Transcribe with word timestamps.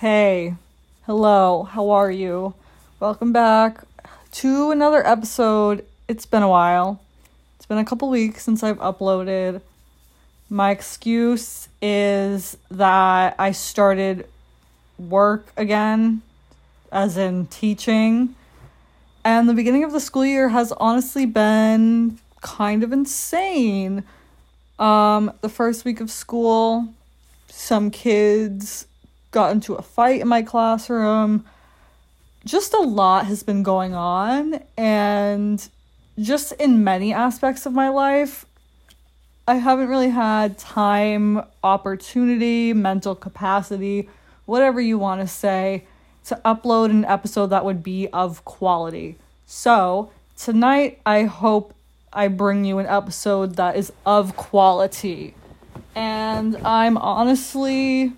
Hey, 0.00 0.54
hello, 1.06 1.64
how 1.64 1.90
are 1.90 2.08
you? 2.08 2.54
Welcome 3.00 3.32
back 3.32 3.82
to 4.30 4.70
another 4.70 5.04
episode. 5.04 5.84
It's 6.06 6.24
been 6.24 6.44
a 6.44 6.48
while. 6.48 7.00
It's 7.56 7.66
been 7.66 7.78
a 7.78 7.84
couple 7.84 8.08
weeks 8.08 8.44
since 8.44 8.62
I've 8.62 8.78
uploaded. 8.78 9.60
My 10.48 10.70
excuse 10.70 11.68
is 11.82 12.56
that 12.70 13.34
I 13.40 13.50
started 13.50 14.28
work 15.00 15.48
again, 15.56 16.22
as 16.92 17.16
in 17.16 17.48
teaching. 17.48 18.36
And 19.24 19.48
the 19.48 19.54
beginning 19.54 19.82
of 19.82 19.90
the 19.90 19.98
school 19.98 20.24
year 20.24 20.50
has 20.50 20.70
honestly 20.76 21.26
been 21.26 22.20
kind 22.40 22.84
of 22.84 22.92
insane. 22.92 24.04
Um, 24.78 25.32
the 25.40 25.48
first 25.48 25.84
week 25.84 26.00
of 26.00 26.08
school, 26.08 26.86
some 27.48 27.90
kids 27.90 28.86
got 29.30 29.52
into 29.52 29.74
a 29.74 29.82
fight 29.82 30.20
in 30.20 30.28
my 30.28 30.42
classroom. 30.42 31.44
Just 32.44 32.72
a 32.72 32.80
lot 32.80 33.26
has 33.26 33.42
been 33.42 33.62
going 33.62 33.94
on, 33.94 34.62
and 34.76 35.68
just 36.18 36.52
in 36.52 36.82
many 36.84 37.12
aspects 37.12 37.66
of 37.66 37.72
my 37.72 37.88
life, 37.88 38.46
I 39.46 39.54
haven't 39.54 39.88
really 39.88 40.10
had 40.10 40.58
time, 40.58 41.42
opportunity, 41.62 42.72
mental 42.72 43.14
capacity, 43.14 44.08
whatever 44.46 44.80
you 44.80 44.98
want 44.98 45.20
to 45.20 45.26
say, 45.26 45.84
to 46.26 46.40
upload 46.44 46.90
an 46.90 47.04
episode 47.04 47.46
that 47.46 47.64
would 47.64 47.82
be 47.82 48.08
of 48.08 48.44
quality. 48.44 49.16
So, 49.46 50.10
tonight, 50.36 51.00
I 51.06 51.24
hope 51.24 51.74
I 52.12 52.28
bring 52.28 52.64
you 52.64 52.78
an 52.78 52.86
episode 52.86 53.56
that 53.56 53.76
is 53.76 53.92
of 54.04 54.36
quality. 54.36 55.34
And 55.94 56.56
I'm 56.58 56.98
honestly 56.98 58.12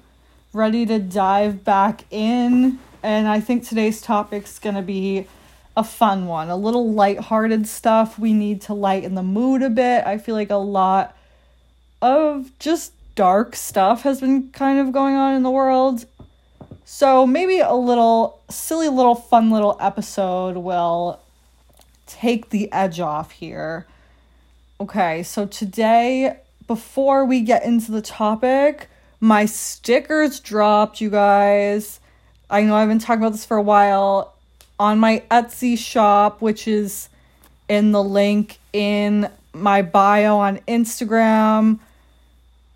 ready 0.53 0.87
to 0.87 0.99
dive 0.99 1.65
back 1.65 2.05
in. 2.11 2.79
And 3.03 3.29
I 3.29 3.41
think 3.41 3.67
today's 3.67 4.03
topic's 4.03 4.59
going 4.59 4.75
to 4.75 4.83
be 4.83 5.27
a 5.77 5.85
fun 5.85 6.27
one, 6.27 6.51
a 6.51 6.57
little 6.57 6.93
light-hearted 6.93 7.67
stuff. 7.67 8.19
We 8.19 8.33
need 8.33 8.61
to 8.63 8.75
lighten 8.75 9.15
the 9.15 9.23
mood 9.23 9.63
a 9.63 9.71
bit. 9.71 10.05
I 10.05 10.19
feel 10.19 10.35
like 10.35 10.51
a 10.51 10.57
lot 10.57 11.17
of 12.03 12.51
just 12.59 12.93
dark 13.15 13.57
stuff 13.57 14.03
has 14.03 14.21
been 14.21 14.51
kind 14.51 14.79
of 14.79 14.93
going 14.93 15.15
on 15.15 15.35
in 15.35 15.43
the 15.43 15.51
world. 15.51 16.05
So 16.85 17.27
maybe 17.27 17.61
a 17.61 17.73
little 17.73 18.43
silly 18.51 18.89
little 18.89 19.15
fun 19.15 19.51
little 19.51 19.77
episode 19.81 20.57
will 20.57 21.21
take 22.07 22.51
the 22.51 22.71
edge 22.73 22.99
off 22.99 23.31
here. 23.31 23.87
Okay, 24.81 25.23
so 25.23 25.47
today 25.47 26.37
before 26.67 27.25
we 27.25 27.41
get 27.43 27.65
into 27.65 27.93
the 27.93 28.03
topic, 28.03 28.90
my 29.21 29.45
stickers 29.45 30.41
dropped, 30.41 31.01
you 31.01 31.11
guys. 31.11 32.01
I 32.49 32.63
know 32.63 32.75
I've 32.75 32.89
been 32.89 32.99
talking 32.99 33.23
about 33.23 33.33
this 33.33 33.45
for 33.45 33.59
a 33.59 33.63
while 33.63 34.35
on 34.79 34.99
my 34.99 35.23
Etsy 35.31 35.77
shop, 35.77 36.41
which 36.41 36.67
is 36.67 37.11
in 37.69 37.93
the 37.93 38.03
link 38.03 38.59
in 38.73 39.31
my 39.53 39.83
bio 39.83 40.39
on 40.39 40.59
Instagram. 40.67 41.79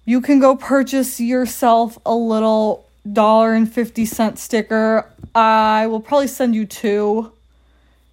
You 0.04 0.20
can 0.20 0.38
go 0.38 0.54
purchase 0.54 1.18
yourself 1.18 1.98
a 2.04 2.14
little 2.14 2.86
dollar 3.10 3.54
and 3.54 3.70
50 3.70 4.04
cent 4.04 4.38
sticker. 4.38 5.08
I 5.34 5.86
will 5.86 6.00
probably 6.00 6.28
send 6.28 6.54
you 6.54 6.66
two. 6.66 7.32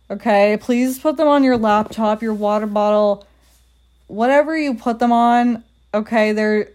Okay, 0.10 0.58
please 0.60 1.00
put 1.00 1.18
them 1.18 1.28
on 1.28 1.44
your 1.44 1.58
laptop, 1.58 2.22
your 2.22 2.34
water 2.34 2.66
bottle, 2.66 3.26
whatever 4.08 4.58
you 4.58 4.74
put 4.74 5.00
them 5.00 5.12
on. 5.12 5.64
Okay, 5.94 6.32
they're 6.32 6.70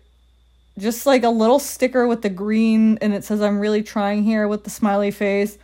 just 0.78 1.06
like 1.06 1.22
a 1.22 1.30
little 1.30 1.58
sticker 1.58 2.06
with 2.06 2.22
the 2.22 2.28
green 2.28 2.98
and 2.98 3.14
it 3.14 3.24
says 3.24 3.40
I'm 3.40 3.58
really 3.58 3.82
trying 3.82 4.24
here 4.24 4.46
with 4.46 4.64
the 4.64 4.70
smiley 4.70 5.10
face. 5.10 5.58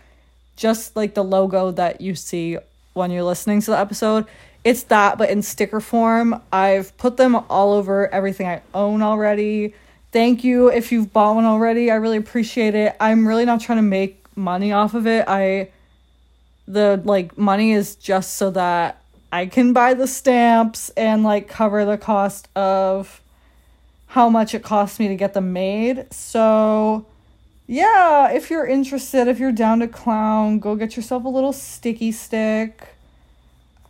Just 0.57 0.97
like 0.97 1.15
the 1.15 1.25
logo 1.25 1.71
that 1.73 2.01
you 2.01 2.15
see 2.15 2.59
when 2.93 3.11
you're 3.11 3.23
listening 3.23 3.61
to 3.63 3.71
the 3.71 3.79
episode. 3.79 4.27
It's 4.65 4.85
that, 4.85 5.19
but 5.19 5.31
in 5.31 5.43
sticker 5.43 5.81
form. 5.81 6.41
I've 6.53 6.97
put 6.99 7.17
them 7.17 7.35
all 7.35 7.73
over 7.73 8.13
everything 8.13 8.47
I 8.47 8.63
own 8.75 9.03
already. 9.03 9.75
Thank 10.13 10.45
you 10.45 10.69
if 10.69 10.93
you've 10.93 11.13
bought 11.13 11.37
one 11.37 11.45
already. 11.45 11.91
I 11.91 11.95
really 11.95 12.19
appreciate 12.19 12.75
it. 12.75 12.95
I'm 13.01 13.27
really 13.27 13.45
not 13.45 13.61
trying 13.61 13.79
to 13.79 13.83
make 13.83 14.25
money 14.37 14.73
off 14.73 14.95
of 14.95 15.07
it. 15.07 15.25
I 15.27 15.71
the 16.69 17.01
like 17.05 17.37
money 17.37 17.73
is 17.73 17.97
just 17.97 18.35
so 18.35 18.51
that 18.51 19.03
I 19.33 19.47
can 19.47 19.73
buy 19.73 19.95
the 19.95 20.07
stamps 20.07 20.91
and 20.91 21.25
like 21.25 21.49
cover 21.49 21.85
the 21.85 21.97
cost 21.97 22.49
of 22.55 23.22
how 24.13 24.29
much 24.29 24.55
it 24.55 24.63
costs 24.63 25.01
me 25.01 25.09
to 25.09 25.17
get 25.17 25.33
them 25.33 25.55
made. 25.55 26.07
So, 26.13 27.07
yeah, 27.67 28.31
if 28.31 28.51
you're 28.51 28.67
interested, 28.67 29.27
if 29.27 29.39
you're 29.39 29.53
down 29.53 29.79
to 29.79 29.89
clown, 29.89 30.59
go 30.59 30.77
get 30.77 30.97
yourself 30.97 31.25
a 31.25 31.31
little 31.31 31.55
sticky 31.55 32.13
stick. 32.13 32.89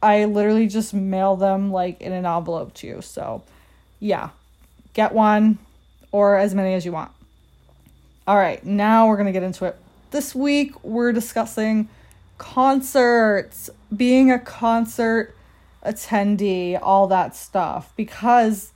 I 0.01 0.27
literally 0.27 0.69
just 0.69 0.95
mail 0.95 1.35
them 1.35 1.73
like 1.73 2.01
in 2.01 2.13
an 2.13 2.25
envelope 2.25 2.73
to 2.75 2.87
you. 2.87 3.03
So, 3.03 3.43
yeah, 3.99 4.29
get 4.95 5.13
one 5.13 5.59
or 6.13 6.37
as 6.37 6.55
many 6.55 6.75
as 6.75 6.85
you 6.85 6.93
want. 6.93 7.11
All 8.25 8.37
right, 8.37 8.65
now 8.65 9.09
we're 9.09 9.17
going 9.17 9.27
to 9.27 9.33
get 9.33 9.43
into 9.43 9.65
it. 9.65 9.77
This 10.13 10.37
week, 10.37 10.85
we're 10.85 11.11
discussing 11.11 11.89
concerts, 12.39 13.71
being 13.97 14.31
a 14.31 14.39
concert 14.39 15.35
attendee, 15.85 16.79
all 16.81 17.09
that 17.09 17.35
stuff, 17.35 17.93
because 17.97 18.73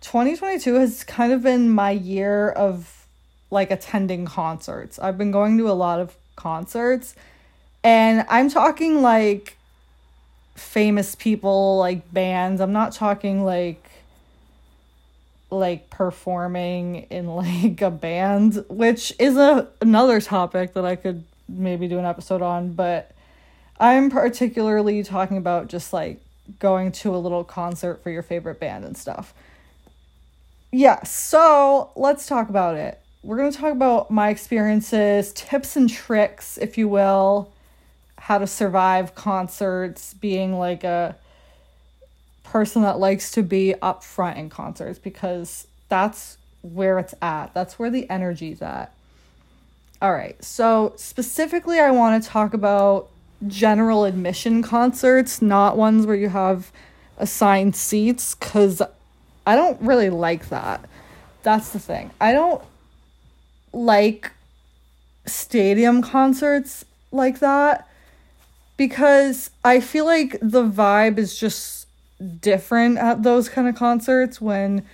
2022 0.00 0.74
has 0.74 1.04
kind 1.04 1.32
of 1.32 1.42
been 1.42 1.70
my 1.70 1.90
year 1.90 2.50
of 2.50 3.06
like 3.50 3.70
attending 3.70 4.26
concerts. 4.26 4.98
I've 4.98 5.18
been 5.18 5.30
going 5.30 5.58
to 5.58 5.68
a 5.68 5.72
lot 5.72 6.00
of 6.00 6.16
concerts 6.36 7.14
and 7.82 8.24
I'm 8.28 8.48
talking 8.48 9.02
like 9.02 9.56
famous 10.54 11.14
people, 11.14 11.78
like 11.78 12.12
bands. 12.12 12.60
I'm 12.60 12.72
not 12.72 12.92
talking 12.92 13.44
like 13.44 13.90
like 15.50 15.90
performing 15.90 17.06
in 17.10 17.26
like 17.34 17.80
a 17.82 17.90
band, 17.90 18.64
which 18.68 19.12
is 19.18 19.36
a 19.36 19.68
another 19.80 20.20
topic 20.20 20.74
that 20.74 20.84
I 20.84 20.96
could 20.96 21.24
maybe 21.48 21.88
do 21.88 21.98
an 21.98 22.04
episode 22.04 22.42
on, 22.42 22.72
but 22.72 23.10
I'm 23.78 24.10
particularly 24.10 25.02
talking 25.02 25.36
about 25.36 25.68
just 25.68 25.92
like 25.92 26.20
going 26.58 26.92
to 26.92 27.14
a 27.14 27.18
little 27.18 27.44
concert 27.44 28.02
for 28.02 28.10
your 28.10 28.22
favorite 28.22 28.60
band 28.60 28.84
and 28.84 28.96
stuff. 28.96 29.34
Yeah, 30.72 31.02
so 31.02 31.90
let's 31.96 32.26
talk 32.26 32.48
about 32.48 32.76
it. 32.76 33.00
We're 33.22 33.36
going 33.36 33.50
to 33.52 33.58
talk 33.58 33.72
about 33.72 34.10
my 34.10 34.30
experiences, 34.30 35.32
tips 35.32 35.76
and 35.76 35.90
tricks, 35.90 36.58
if 36.58 36.78
you 36.78 36.88
will, 36.88 37.52
how 38.16 38.38
to 38.38 38.46
survive 38.46 39.14
concerts, 39.14 40.14
being 40.14 40.58
like 40.58 40.84
a 40.84 41.16
person 42.44 42.82
that 42.82 42.98
likes 42.98 43.32
to 43.32 43.42
be 43.42 43.74
up 43.82 44.04
front 44.04 44.38
in 44.38 44.48
concerts 44.48 44.98
because 44.98 45.66
that's 45.88 46.38
where 46.62 46.98
it's 46.98 47.14
at. 47.20 47.52
That's 47.52 47.78
where 47.78 47.90
the 47.90 48.08
energy's 48.08 48.62
at. 48.62 48.92
All 50.00 50.12
right. 50.12 50.42
So, 50.42 50.94
specifically 50.96 51.78
I 51.78 51.90
want 51.90 52.22
to 52.22 52.28
talk 52.28 52.54
about 52.54 53.08
general 53.46 54.04
admission 54.04 54.62
concerts, 54.62 55.42
not 55.42 55.76
ones 55.76 56.06
where 56.06 56.16
you 56.16 56.28
have 56.28 56.72
assigned 57.18 57.76
seats 57.76 58.34
cuz 58.34 58.80
I 59.46 59.56
don't 59.56 59.80
really 59.80 60.10
like 60.10 60.48
that. 60.50 60.88
That's 61.42 61.70
the 61.70 61.78
thing. 61.78 62.10
I 62.20 62.32
don't 62.32 62.62
like 63.72 64.32
stadium 65.26 66.02
concerts 66.02 66.84
like 67.12 67.40
that 67.40 67.88
because 68.76 69.50
I 69.64 69.80
feel 69.80 70.04
like 70.04 70.38
the 70.40 70.64
vibe 70.64 71.18
is 71.18 71.38
just 71.38 71.86
different 72.40 72.98
at 72.98 73.22
those 73.22 73.48
kind 73.48 73.68
of 73.68 73.74
concerts 73.74 74.40
when 74.40 74.84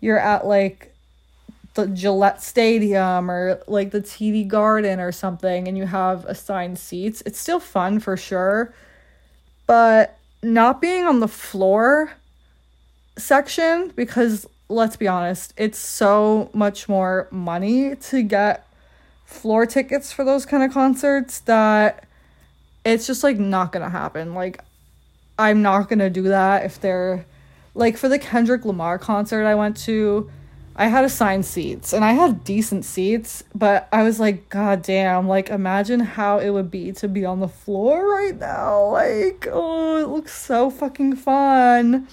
you're 0.00 0.18
at 0.18 0.46
like 0.46 0.94
the 1.74 1.86
Gillette 1.86 2.42
Stadium 2.42 3.30
or 3.30 3.60
like 3.66 3.92
the 3.92 4.00
TD 4.00 4.46
Garden 4.46 5.00
or 5.00 5.12
something 5.12 5.68
and 5.68 5.78
you 5.78 5.86
have 5.86 6.24
assigned 6.26 6.78
seats. 6.78 7.22
It's 7.24 7.38
still 7.38 7.60
fun 7.60 8.00
for 8.00 8.16
sure, 8.16 8.74
but 9.66 10.18
not 10.42 10.80
being 10.80 11.04
on 11.04 11.20
the 11.20 11.28
floor 11.28 12.12
section 13.16 13.92
because 13.94 14.46
let's 14.68 14.96
be 14.96 15.06
honest, 15.06 15.52
it's 15.56 15.78
so 15.78 16.50
much 16.52 16.88
more 16.88 17.28
money 17.30 17.94
to 17.96 18.22
get 18.22 18.66
floor 19.24 19.66
tickets 19.66 20.12
for 20.12 20.24
those 20.24 20.46
kind 20.46 20.62
of 20.62 20.72
concerts 20.72 21.40
that 21.40 22.04
it's 22.84 23.06
just 23.06 23.22
like 23.22 23.38
not 23.38 23.72
gonna 23.72 23.90
happen. 23.90 24.34
Like, 24.34 24.62
I'm 25.38 25.62
not 25.62 25.88
gonna 25.88 26.10
do 26.10 26.24
that 26.24 26.64
if 26.64 26.80
they're 26.80 27.24
like 27.74 27.96
for 27.96 28.08
the 28.08 28.18
Kendrick 28.18 28.64
Lamar 28.64 28.98
concert 28.98 29.46
I 29.46 29.54
went 29.54 29.76
to. 29.78 30.30
I 30.74 30.86
had 30.86 31.04
assigned 31.04 31.44
seats 31.44 31.92
and 31.92 32.02
I 32.02 32.12
had 32.12 32.44
decent 32.44 32.86
seats, 32.86 33.44
but 33.54 33.88
I 33.92 34.02
was 34.02 34.18
like, 34.18 34.48
God 34.48 34.80
damn, 34.82 35.28
like 35.28 35.50
imagine 35.50 36.00
how 36.00 36.38
it 36.38 36.48
would 36.50 36.70
be 36.70 36.92
to 36.92 37.08
be 37.08 37.26
on 37.26 37.40
the 37.40 37.48
floor 37.48 38.08
right 38.10 38.38
now. 38.38 38.86
Like, 38.86 39.46
oh, 39.50 39.98
it 39.98 40.08
looks 40.08 40.34
so 40.34 40.70
fucking 40.70 41.16
fun. 41.16 42.08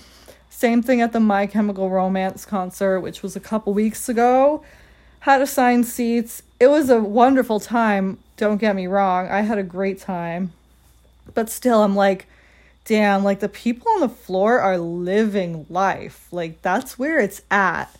Same 0.60 0.84
thing 0.84 1.00
at 1.00 1.14
the 1.14 1.22
My 1.22 1.48
Chemical 1.48 1.90
Romance 1.90 2.44
concert, 2.44 3.00
which 3.00 3.24
was 3.24 3.34
a 3.34 3.40
couple 3.40 3.74
weeks 3.74 4.10
ago. 4.10 4.62
had 5.22 5.42
assigned 5.42 5.86
seats. 5.86 6.44
It 6.60 6.68
was 6.68 6.90
a 6.90 7.00
wonderful 7.00 7.62
time. 7.62 8.18
Don't 8.36 8.58
get 8.58 8.76
me 8.76 8.86
wrong. 8.86 9.30
I 9.30 9.40
had 9.40 9.58
a 9.58 9.64
great 9.64 10.00
time. 10.00 10.52
But 11.34 11.50
still, 11.50 11.82
I'm 11.82 11.96
like, 11.96 12.28
damn, 12.84 13.24
like 13.24 13.40
the 13.40 13.48
people 13.48 13.90
on 13.94 14.02
the 14.02 14.10
floor 14.10 14.60
are 14.60 14.78
living 14.78 15.66
life. 15.70 16.28
Like 16.30 16.62
that's 16.62 17.00
where 17.00 17.20
it's 17.20 17.42
at. 17.50 17.98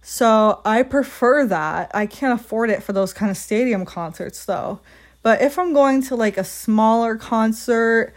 So 0.00 0.62
I 0.64 0.82
prefer 0.84 1.44
that. 1.48 1.90
I 1.92 2.06
can't 2.06 2.40
afford 2.40 2.70
it 2.70 2.82
for 2.82 2.94
those 2.94 3.12
kind 3.12 3.30
of 3.30 3.36
stadium 3.36 3.84
concerts 3.84 4.46
though. 4.46 4.80
But 5.22 5.42
if 5.42 5.58
I'm 5.58 5.74
going 5.74 6.00
to 6.04 6.16
like 6.16 6.38
a 6.38 6.44
smaller 6.44 7.16
concert 7.16 8.14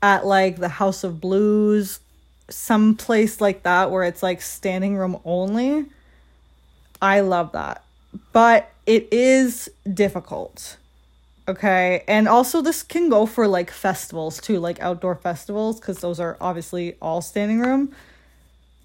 at 0.00 0.24
like 0.24 0.56
the 0.56 0.70
House 0.70 1.04
of 1.04 1.20
Blues, 1.20 2.00
some 2.48 2.94
place 2.96 3.40
like 3.40 3.62
that 3.64 3.90
where 3.90 4.04
it's 4.04 4.22
like 4.22 4.40
standing 4.40 4.96
room 4.96 5.18
only, 5.24 5.86
I 7.00 7.20
love 7.20 7.52
that. 7.52 7.82
But 8.32 8.70
it 8.86 9.08
is 9.12 9.70
difficult. 9.92 10.76
Okay. 11.48 12.02
And 12.08 12.28
also, 12.28 12.60
this 12.60 12.82
can 12.82 13.08
go 13.08 13.26
for 13.26 13.46
like 13.46 13.70
festivals 13.70 14.40
too, 14.40 14.58
like 14.58 14.80
outdoor 14.80 15.14
festivals, 15.14 15.78
because 15.78 16.00
those 16.00 16.18
are 16.18 16.36
obviously 16.40 16.96
all 17.00 17.20
standing 17.20 17.60
room. 17.60 17.94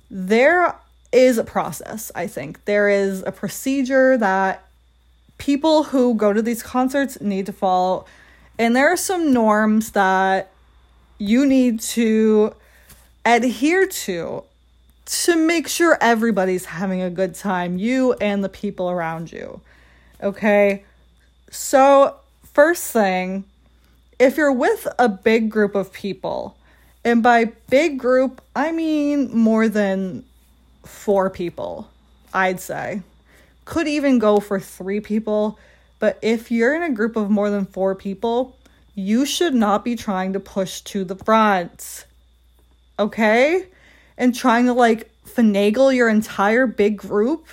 There 0.10 0.76
is 1.12 1.38
a 1.38 1.44
process, 1.44 2.12
I 2.14 2.28
think. 2.28 2.66
There 2.66 2.90
is 2.90 3.24
a 3.26 3.32
procedure 3.32 4.18
that 4.18 4.64
people 5.38 5.86
who 5.86 6.14
go 6.14 6.34
to 6.34 6.42
these 6.42 6.62
concerts 6.62 7.20
need 7.20 7.48
to 7.48 7.54
follow. 7.54 8.06
And 8.60 8.76
there 8.76 8.92
are 8.92 8.98
some 8.98 9.34
norms 9.34 9.92
that 9.92 10.52
you 11.18 11.46
need 11.46 11.80
to 11.80 12.54
adhere 13.26 13.88
to 13.88 14.44
to 15.04 15.36
make 15.36 15.68
sure 15.68 15.98
everybody's 16.00 16.66
having 16.66 17.02
a 17.02 17.10
good 17.10 17.36
time, 17.36 17.78
you 17.78 18.14
and 18.14 18.44
the 18.44 18.50
people 18.50 18.90
around 18.90 19.32
you. 19.32 19.60
Okay? 20.22 20.86
So, 21.50 22.16
first 22.54 22.92
thing, 22.94 23.44
if 24.20 24.38
you're 24.38 24.52
with 24.52 24.88
a 24.98 25.10
big 25.10 25.50
group 25.50 25.76
of 25.76 25.92
people, 25.92 26.56
and 27.04 27.24
by 27.24 27.46
big 27.70 27.98
group, 27.98 28.42
I 28.56 28.72
mean 28.72 29.36
more 29.36 29.68
than 29.68 30.24
four 30.86 31.30
people, 31.30 31.90
I'd 32.34 32.60
say. 32.60 33.02
Could 33.66 33.88
even 33.88 34.20
go 34.20 34.40
for 34.40 34.60
three 34.60 35.00
people. 35.00 35.58
But 36.00 36.18
if 36.22 36.52
you're 36.52 36.76
in 36.76 36.84
a 36.84 36.94
group 36.94 37.16
of 37.16 37.30
more 37.30 37.50
than 37.50 37.66
four 37.66 37.96
people, 37.96 38.58
you 38.96 39.26
should 39.26 39.54
not 39.54 39.84
be 39.84 39.96
trying 39.96 40.34
to 40.34 40.40
push 40.40 40.82
to 40.82 41.04
the 41.04 41.16
front. 41.16 42.06
Okay? 43.02 43.68
And 44.18 44.36
trying 44.36 44.68
to 44.68 44.74
like 44.74 45.10
finagle 45.26 45.94
your 45.96 46.10
entire 46.10 46.68
big 46.68 46.98
group 46.98 47.48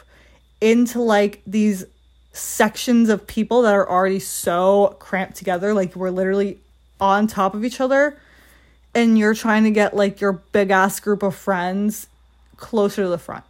into 0.61 1.01
like 1.01 1.41
these 1.47 1.85
sections 2.33 3.09
of 3.09 3.27
people 3.27 3.63
that 3.63 3.75
are 3.75 3.89
already 3.89 4.21
so 4.21 4.97
cramped 4.99 5.37
together. 5.37 5.73
Like 5.73 5.97
we're 5.97 6.11
literally 6.11 6.59
on 7.01 7.27
top 7.27 7.55
of 7.55 7.65
each 7.65 7.81
other. 7.81 8.21
And 8.95 9.19
you're 9.19 9.35
trying 9.35 9.65
to 9.65 9.71
get 9.71 9.97
like 9.97 10.21
your 10.21 10.33
big 10.33 10.71
ass 10.71 11.01
group 11.01 11.23
of 11.23 11.35
friends 11.35 12.09
closer 12.57 13.05
to 13.05 13.09
the 13.09 13.19
front. 13.19 13.45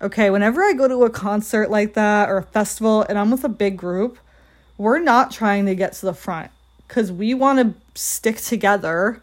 Okay, 0.00 0.28
whenever 0.28 0.62
I 0.62 0.74
go 0.74 0.86
to 0.86 1.04
a 1.04 1.10
concert 1.10 1.70
like 1.70 1.94
that 1.94 2.28
or 2.28 2.36
a 2.36 2.42
festival 2.42 3.02
and 3.08 3.18
I'm 3.18 3.30
with 3.30 3.44
a 3.44 3.48
big 3.48 3.76
group, 3.76 4.18
we're 4.76 4.98
not 4.98 5.30
trying 5.30 5.64
to 5.66 5.74
get 5.74 5.94
to 5.94 6.06
the 6.06 6.14
front 6.14 6.50
because 6.86 7.10
we 7.10 7.32
want 7.32 7.58
to 7.58 8.00
stick 8.00 8.36
together 8.36 9.22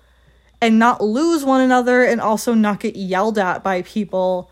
and 0.64 0.80
not 0.80 1.04
lose 1.04 1.44
one 1.44 1.60
another 1.60 2.06
and 2.06 2.22
also 2.22 2.54
not 2.54 2.80
get 2.80 2.96
yelled 2.96 3.38
at 3.38 3.62
by 3.62 3.82
people 3.82 4.50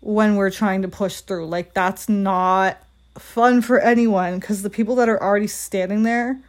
when 0.00 0.34
we're 0.34 0.50
trying 0.50 0.82
to 0.82 0.88
push 0.88 1.20
through. 1.20 1.46
Like, 1.46 1.72
that's 1.72 2.08
not 2.08 2.78
fun 3.16 3.62
for 3.62 3.78
anyone 3.78 4.40
because 4.40 4.62
the 4.62 4.70
people 4.70 4.96
that 4.96 5.08
are 5.08 5.22
already 5.22 5.46
standing 5.46 6.02
there 6.02 6.40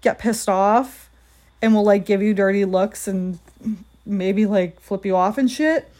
get 0.00 0.18
pissed 0.18 0.48
off 0.48 1.10
and 1.60 1.74
will 1.74 1.84
like 1.84 2.06
give 2.06 2.22
you 2.22 2.32
dirty 2.32 2.64
looks 2.64 3.06
and 3.06 3.38
maybe 4.06 4.46
like 4.46 4.80
flip 4.80 5.04
you 5.04 5.14
off 5.14 5.36
and 5.36 5.50
shit. 5.50 5.92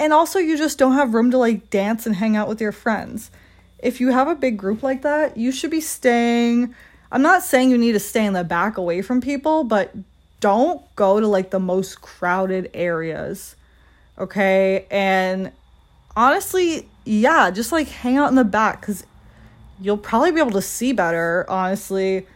And 0.00 0.12
also, 0.12 0.40
you 0.40 0.58
just 0.58 0.78
don't 0.78 0.94
have 0.94 1.14
room 1.14 1.30
to 1.30 1.38
like 1.38 1.70
dance 1.70 2.06
and 2.06 2.16
hang 2.16 2.36
out 2.36 2.48
with 2.48 2.60
your 2.60 2.72
friends. 2.72 3.30
If 3.78 4.00
you 4.00 4.08
have 4.08 4.26
a 4.26 4.34
big 4.34 4.56
group 4.56 4.82
like 4.82 5.02
that, 5.02 5.36
you 5.36 5.52
should 5.52 5.70
be 5.70 5.80
staying. 5.80 6.74
I'm 7.12 7.22
not 7.22 7.44
saying 7.44 7.70
you 7.70 7.78
need 7.78 7.92
to 7.92 8.00
stay 8.00 8.26
in 8.26 8.32
the 8.32 8.42
back 8.42 8.76
away 8.76 9.00
from 9.00 9.20
people, 9.20 9.62
but 9.62 9.94
don't 10.40 10.82
go 10.96 11.20
to 11.20 11.26
like 11.26 11.50
the 11.50 11.60
most 11.60 12.00
crowded 12.00 12.70
areas. 12.74 13.56
Okay? 14.18 14.86
And 14.90 15.52
honestly, 16.16 16.88
yeah, 17.04 17.50
just 17.50 17.72
like 17.72 17.88
hang 17.88 18.16
out 18.16 18.28
in 18.28 18.34
the 18.34 18.44
back 18.44 18.82
cuz 18.82 19.04
you'll 19.80 19.96
probably 19.96 20.32
be 20.32 20.40
able 20.40 20.50
to 20.52 20.62
see 20.62 20.92
better, 20.92 21.46
honestly. 21.48 22.26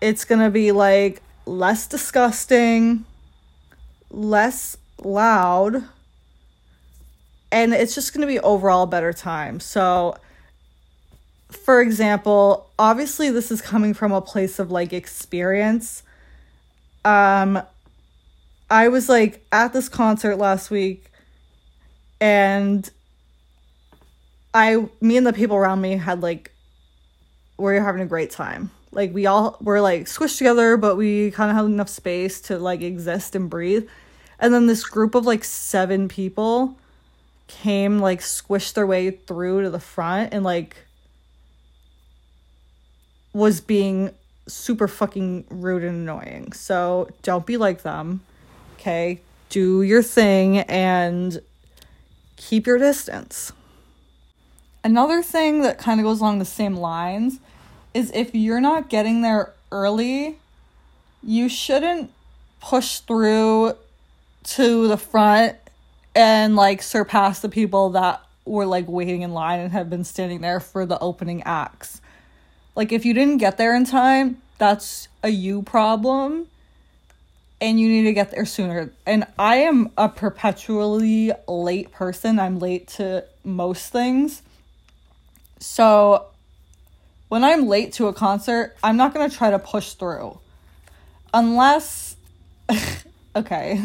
It's 0.00 0.24
going 0.24 0.40
to 0.40 0.50
be 0.50 0.72
like 0.72 1.22
less 1.44 1.86
disgusting, 1.86 3.04
less 4.10 4.76
loud 5.02 5.84
and 7.52 7.72
it's 7.74 7.94
just 7.94 8.12
going 8.12 8.20
to 8.20 8.26
be 8.26 8.38
overall 8.40 8.84
a 8.84 8.86
better 8.86 9.12
time. 9.12 9.60
So, 9.60 10.16
for 11.50 11.80
example, 11.80 12.70
obviously 12.78 13.30
this 13.30 13.50
is 13.50 13.60
coming 13.60 13.92
from 13.92 14.12
a 14.12 14.20
place 14.20 14.58
of 14.58 14.70
like 14.70 14.92
experience. 14.92 16.02
Um 17.04 17.62
I 18.70 18.88
was 18.88 19.08
like 19.08 19.44
at 19.50 19.72
this 19.72 19.88
concert 19.88 20.36
last 20.36 20.70
week 20.70 21.10
and 22.20 22.88
I 24.52 24.88
me 25.00 25.16
and 25.16 25.26
the 25.26 25.32
people 25.32 25.56
around 25.56 25.80
me 25.80 25.96
had 25.96 26.22
like 26.22 26.52
we 27.56 27.76
are 27.76 27.82
having 27.82 28.02
a 28.02 28.06
great 28.06 28.30
time. 28.30 28.70
Like 28.92 29.14
we 29.14 29.26
all 29.26 29.56
were 29.60 29.80
like 29.80 30.04
squished 30.04 30.38
together, 30.38 30.76
but 30.76 30.96
we 30.96 31.30
kind 31.30 31.50
of 31.50 31.56
had 31.56 31.66
enough 31.66 31.88
space 31.88 32.40
to 32.42 32.58
like 32.58 32.80
exist 32.80 33.36
and 33.36 33.48
breathe. 33.48 33.88
And 34.38 34.52
then 34.52 34.66
this 34.66 34.84
group 34.84 35.14
of 35.14 35.26
like 35.26 35.44
seven 35.44 36.08
people 36.08 36.76
came 37.46 37.98
like 37.98 38.20
squished 38.20 38.74
their 38.74 38.86
way 38.86 39.10
through 39.10 39.62
to 39.62 39.70
the 39.70 39.80
front 39.80 40.32
and 40.32 40.44
like 40.44 40.76
was 43.32 43.60
being 43.60 44.10
super 44.52 44.88
fucking 44.88 45.44
rude 45.50 45.84
and 45.84 46.08
annoying. 46.08 46.52
So 46.52 47.08
don't 47.22 47.46
be 47.46 47.56
like 47.56 47.82
them. 47.82 48.20
Okay? 48.74 49.20
Do 49.48 49.82
your 49.82 50.02
thing 50.02 50.58
and 50.58 51.40
keep 52.36 52.66
your 52.66 52.78
distance. 52.78 53.52
Another 54.82 55.22
thing 55.22 55.62
that 55.62 55.78
kind 55.78 56.00
of 56.00 56.04
goes 56.04 56.20
along 56.20 56.38
the 56.38 56.44
same 56.44 56.76
lines 56.76 57.38
is 57.92 58.10
if 58.14 58.34
you're 58.34 58.60
not 58.60 58.88
getting 58.88 59.20
there 59.22 59.52
early, 59.70 60.38
you 61.22 61.48
shouldn't 61.48 62.10
push 62.60 63.00
through 63.00 63.74
to 64.42 64.88
the 64.88 64.96
front 64.96 65.56
and 66.14 66.56
like 66.56 66.82
surpass 66.82 67.40
the 67.40 67.48
people 67.48 67.90
that 67.90 68.22
were 68.44 68.66
like 68.66 68.88
waiting 68.88 69.22
in 69.22 69.32
line 69.32 69.60
and 69.60 69.72
have 69.72 69.90
been 69.90 70.04
standing 70.04 70.40
there 70.40 70.60
for 70.60 70.86
the 70.86 70.98
opening 70.98 71.42
acts. 71.44 71.99
Like 72.74 72.92
if 72.92 73.04
you 73.04 73.14
didn't 73.14 73.38
get 73.38 73.58
there 73.58 73.74
in 73.74 73.84
time, 73.84 74.40
that's 74.58 75.08
a 75.22 75.28
you 75.28 75.62
problem 75.62 76.46
and 77.60 77.78
you 77.78 77.88
need 77.88 78.04
to 78.04 78.12
get 78.12 78.30
there 78.30 78.46
sooner. 78.46 78.90
And 79.06 79.26
I 79.38 79.56
am 79.56 79.90
a 79.96 80.08
perpetually 80.08 81.32
late 81.46 81.92
person. 81.92 82.38
I'm 82.38 82.58
late 82.58 82.88
to 82.88 83.24
most 83.44 83.92
things. 83.92 84.42
So 85.58 86.26
when 87.28 87.44
I'm 87.44 87.66
late 87.66 87.92
to 87.94 88.06
a 88.06 88.12
concert, 88.12 88.76
I'm 88.82 88.96
not 88.96 89.12
going 89.12 89.28
to 89.28 89.36
try 89.36 89.50
to 89.50 89.58
push 89.58 89.92
through. 89.92 90.38
Unless 91.34 92.16
okay 93.36 93.80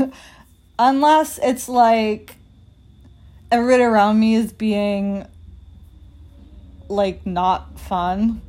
unless 0.77 1.39
it's 1.41 1.69
like 1.69 2.35
everybody 3.51 3.83
around 3.83 4.19
me 4.19 4.35
is 4.35 4.51
being 4.51 5.25
like 6.89 7.25
not 7.25 7.79
fun 7.79 8.41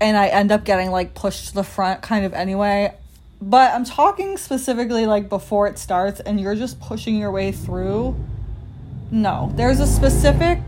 and 0.00 0.16
I 0.16 0.28
end 0.28 0.52
up 0.52 0.64
getting 0.64 0.90
like 0.90 1.14
pushed 1.14 1.48
to 1.48 1.54
the 1.54 1.64
front 1.64 2.02
kind 2.02 2.24
of 2.24 2.32
anyway. 2.32 2.94
But 3.40 3.74
I'm 3.74 3.84
talking 3.84 4.36
specifically 4.36 5.06
like 5.06 5.28
before 5.28 5.68
it 5.68 5.78
starts 5.78 6.20
and 6.20 6.40
you're 6.40 6.56
just 6.56 6.80
pushing 6.80 7.16
your 7.16 7.30
way 7.30 7.52
through. 7.52 8.16
No, 9.10 9.52
there's 9.54 9.80
a 9.80 9.86
specific 9.86 10.60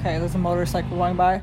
Okay, 0.00 0.18
there's 0.18 0.34
a 0.34 0.38
motorcycle 0.38 0.96
going 0.96 1.16
by 1.16 1.42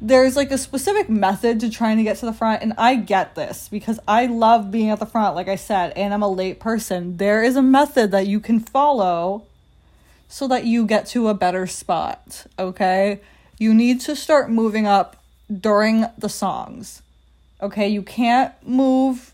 there's 0.00 0.36
like 0.36 0.50
a 0.50 0.58
specific 0.58 1.08
method 1.08 1.60
to 1.60 1.70
trying 1.70 1.96
to 1.96 2.02
get 2.02 2.18
to 2.18 2.26
the 2.26 2.32
front 2.32 2.62
and 2.62 2.74
I 2.76 2.96
get 2.96 3.34
this 3.34 3.68
because 3.70 3.98
I 4.06 4.26
love 4.26 4.70
being 4.70 4.90
at 4.90 4.98
the 4.98 5.06
front 5.06 5.34
like 5.34 5.48
I 5.48 5.56
said 5.56 5.92
and 5.96 6.12
I'm 6.12 6.22
a 6.22 6.28
late 6.28 6.60
person. 6.60 7.16
There 7.16 7.42
is 7.42 7.56
a 7.56 7.62
method 7.62 8.10
that 8.10 8.26
you 8.26 8.38
can 8.38 8.60
follow 8.60 9.44
so 10.28 10.46
that 10.48 10.66
you 10.66 10.84
get 10.84 11.06
to 11.06 11.28
a 11.28 11.34
better 11.34 11.66
spot, 11.66 12.46
okay? 12.58 13.20
You 13.58 13.72
need 13.72 14.00
to 14.02 14.14
start 14.14 14.50
moving 14.50 14.86
up 14.86 15.16
during 15.52 16.06
the 16.18 16.28
songs. 16.28 17.02
Okay? 17.60 17.88
You 17.88 18.02
can't 18.02 18.52
move 18.66 19.32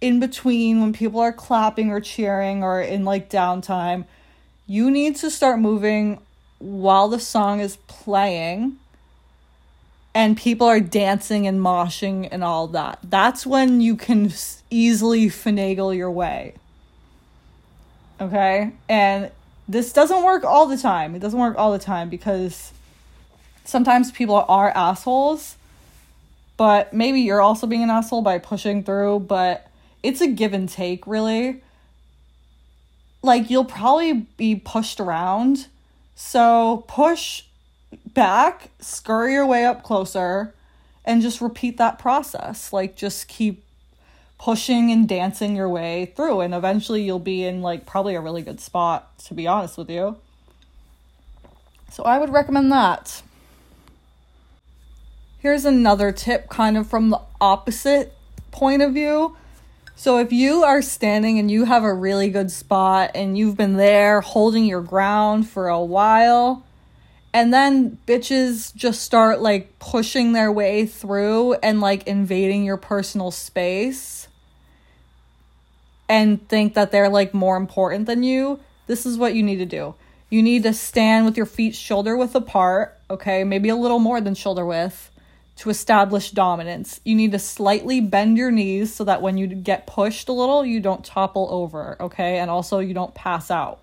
in 0.00 0.20
between 0.20 0.80
when 0.80 0.92
people 0.92 1.20
are 1.20 1.32
clapping 1.32 1.90
or 1.90 2.00
cheering 2.00 2.62
or 2.62 2.80
in 2.80 3.04
like 3.04 3.30
downtime. 3.30 4.04
You 4.66 4.90
need 4.90 5.16
to 5.16 5.30
start 5.30 5.58
moving 5.58 6.20
while 6.58 7.08
the 7.08 7.20
song 7.20 7.60
is 7.60 7.76
playing 7.86 8.78
and 10.14 10.36
people 10.36 10.66
are 10.66 10.80
dancing 10.80 11.46
and 11.46 11.60
moshing 11.60 12.28
and 12.30 12.44
all 12.44 12.68
that. 12.68 13.00
That's 13.02 13.44
when 13.44 13.80
you 13.80 13.96
can 13.96 14.32
easily 14.70 15.26
finagle 15.26 15.94
your 15.96 16.10
way. 16.10 16.54
Okay? 18.20 18.72
And 18.88 19.32
this 19.68 19.92
doesn't 19.92 20.22
work 20.22 20.44
all 20.44 20.66
the 20.66 20.76
time. 20.76 21.14
It 21.14 21.18
doesn't 21.18 21.38
work 21.38 21.56
all 21.58 21.72
the 21.72 21.78
time 21.78 22.08
because 22.08 22.72
sometimes 23.64 24.12
people 24.12 24.44
are 24.48 24.70
assholes, 24.70 25.56
but 26.56 26.92
maybe 26.92 27.20
you're 27.20 27.40
also 27.40 27.66
being 27.66 27.82
an 27.82 27.90
asshole 27.90 28.22
by 28.22 28.38
pushing 28.38 28.84
through, 28.84 29.20
but 29.20 29.68
it's 30.02 30.20
a 30.20 30.28
give 30.28 30.52
and 30.52 30.68
take, 30.68 31.06
really. 31.06 31.62
Like, 33.22 33.50
you'll 33.50 33.64
probably 33.64 34.12
be 34.36 34.54
pushed 34.54 35.00
around. 35.00 35.66
So, 36.14 36.84
push 36.86 37.44
back, 38.06 38.70
scurry 38.80 39.32
your 39.32 39.46
way 39.46 39.64
up 39.64 39.82
closer, 39.82 40.54
and 41.04 41.22
just 41.22 41.40
repeat 41.40 41.78
that 41.78 41.98
process. 41.98 42.72
Like, 42.72 42.96
just 42.96 43.26
keep 43.26 43.64
pushing 44.38 44.92
and 44.92 45.08
dancing 45.08 45.56
your 45.56 45.68
way 45.68 46.12
through, 46.14 46.40
and 46.40 46.54
eventually 46.54 47.02
you'll 47.02 47.18
be 47.18 47.44
in, 47.44 47.62
like, 47.62 47.86
probably 47.86 48.14
a 48.14 48.20
really 48.20 48.42
good 48.42 48.60
spot, 48.60 49.18
to 49.20 49.34
be 49.34 49.46
honest 49.46 49.78
with 49.78 49.90
you. 49.90 50.18
So, 51.90 52.02
I 52.04 52.18
would 52.18 52.30
recommend 52.30 52.70
that. 52.70 53.22
Here's 55.44 55.66
another 55.66 56.10
tip, 56.10 56.48
kind 56.48 56.74
of 56.74 56.86
from 56.86 57.10
the 57.10 57.20
opposite 57.38 58.14
point 58.50 58.80
of 58.80 58.94
view. 58.94 59.36
So, 59.94 60.16
if 60.16 60.32
you 60.32 60.64
are 60.64 60.80
standing 60.80 61.38
and 61.38 61.50
you 61.50 61.66
have 61.66 61.84
a 61.84 61.92
really 61.92 62.30
good 62.30 62.50
spot 62.50 63.10
and 63.14 63.36
you've 63.36 63.54
been 63.54 63.76
there 63.76 64.22
holding 64.22 64.64
your 64.64 64.80
ground 64.80 65.46
for 65.46 65.68
a 65.68 65.84
while, 65.84 66.64
and 67.34 67.52
then 67.52 67.98
bitches 68.06 68.74
just 68.74 69.02
start 69.02 69.42
like 69.42 69.78
pushing 69.78 70.32
their 70.32 70.50
way 70.50 70.86
through 70.86 71.52
and 71.56 71.78
like 71.78 72.06
invading 72.06 72.64
your 72.64 72.78
personal 72.78 73.30
space 73.30 74.28
and 76.08 76.48
think 76.48 76.72
that 76.72 76.90
they're 76.90 77.10
like 77.10 77.34
more 77.34 77.58
important 77.58 78.06
than 78.06 78.22
you, 78.22 78.60
this 78.86 79.04
is 79.04 79.18
what 79.18 79.34
you 79.34 79.42
need 79.42 79.58
to 79.58 79.66
do. 79.66 79.94
You 80.30 80.42
need 80.42 80.62
to 80.62 80.72
stand 80.72 81.26
with 81.26 81.36
your 81.36 81.44
feet 81.44 81.74
shoulder 81.74 82.16
width 82.16 82.34
apart, 82.34 82.98
okay? 83.10 83.44
Maybe 83.44 83.68
a 83.68 83.76
little 83.76 83.98
more 83.98 84.22
than 84.22 84.34
shoulder 84.34 84.64
width 84.64 85.10
to 85.56 85.70
establish 85.70 86.30
dominance. 86.30 87.00
You 87.04 87.14
need 87.14 87.32
to 87.32 87.38
slightly 87.38 88.00
bend 88.00 88.36
your 88.36 88.50
knees 88.50 88.94
so 88.94 89.04
that 89.04 89.22
when 89.22 89.36
you 89.38 89.46
get 89.46 89.86
pushed 89.86 90.28
a 90.28 90.32
little, 90.32 90.64
you 90.64 90.80
don't 90.80 91.04
topple 91.04 91.48
over, 91.50 91.96
okay? 92.00 92.38
And 92.38 92.50
also 92.50 92.80
you 92.80 92.94
don't 92.94 93.14
pass 93.14 93.50
out. 93.50 93.80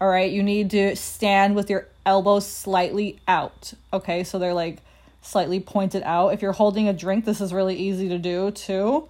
All 0.00 0.08
right, 0.08 0.30
you 0.30 0.42
need 0.42 0.70
to 0.70 0.96
stand 0.96 1.54
with 1.54 1.70
your 1.70 1.86
elbows 2.04 2.46
slightly 2.46 3.20
out. 3.26 3.72
Okay, 3.92 4.24
so 4.24 4.38
they're 4.38 4.52
like 4.52 4.78
slightly 5.22 5.60
pointed 5.60 6.02
out. 6.02 6.30
If 6.30 6.42
you're 6.42 6.52
holding 6.52 6.88
a 6.88 6.92
drink, 6.92 7.24
this 7.24 7.40
is 7.40 7.52
really 7.52 7.76
easy 7.76 8.08
to 8.08 8.18
do 8.18 8.50
too. 8.50 9.08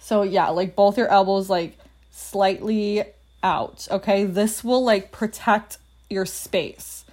So, 0.00 0.22
yeah, 0.22 0.48
like 0.48 0.74
both 0.74 0.98
your 0.98 1.08
elbows 1.08 1.48
like 1.48 1.78
slightly 2.10 3.04
out. 3.42 3.86
Okay, 3.90 4.24
this 4.24 4.64
will 4.64 4.82
like 4.82 5.12
protect 5.12 5.78
your 6.10 6.26
space. 6.26 7.04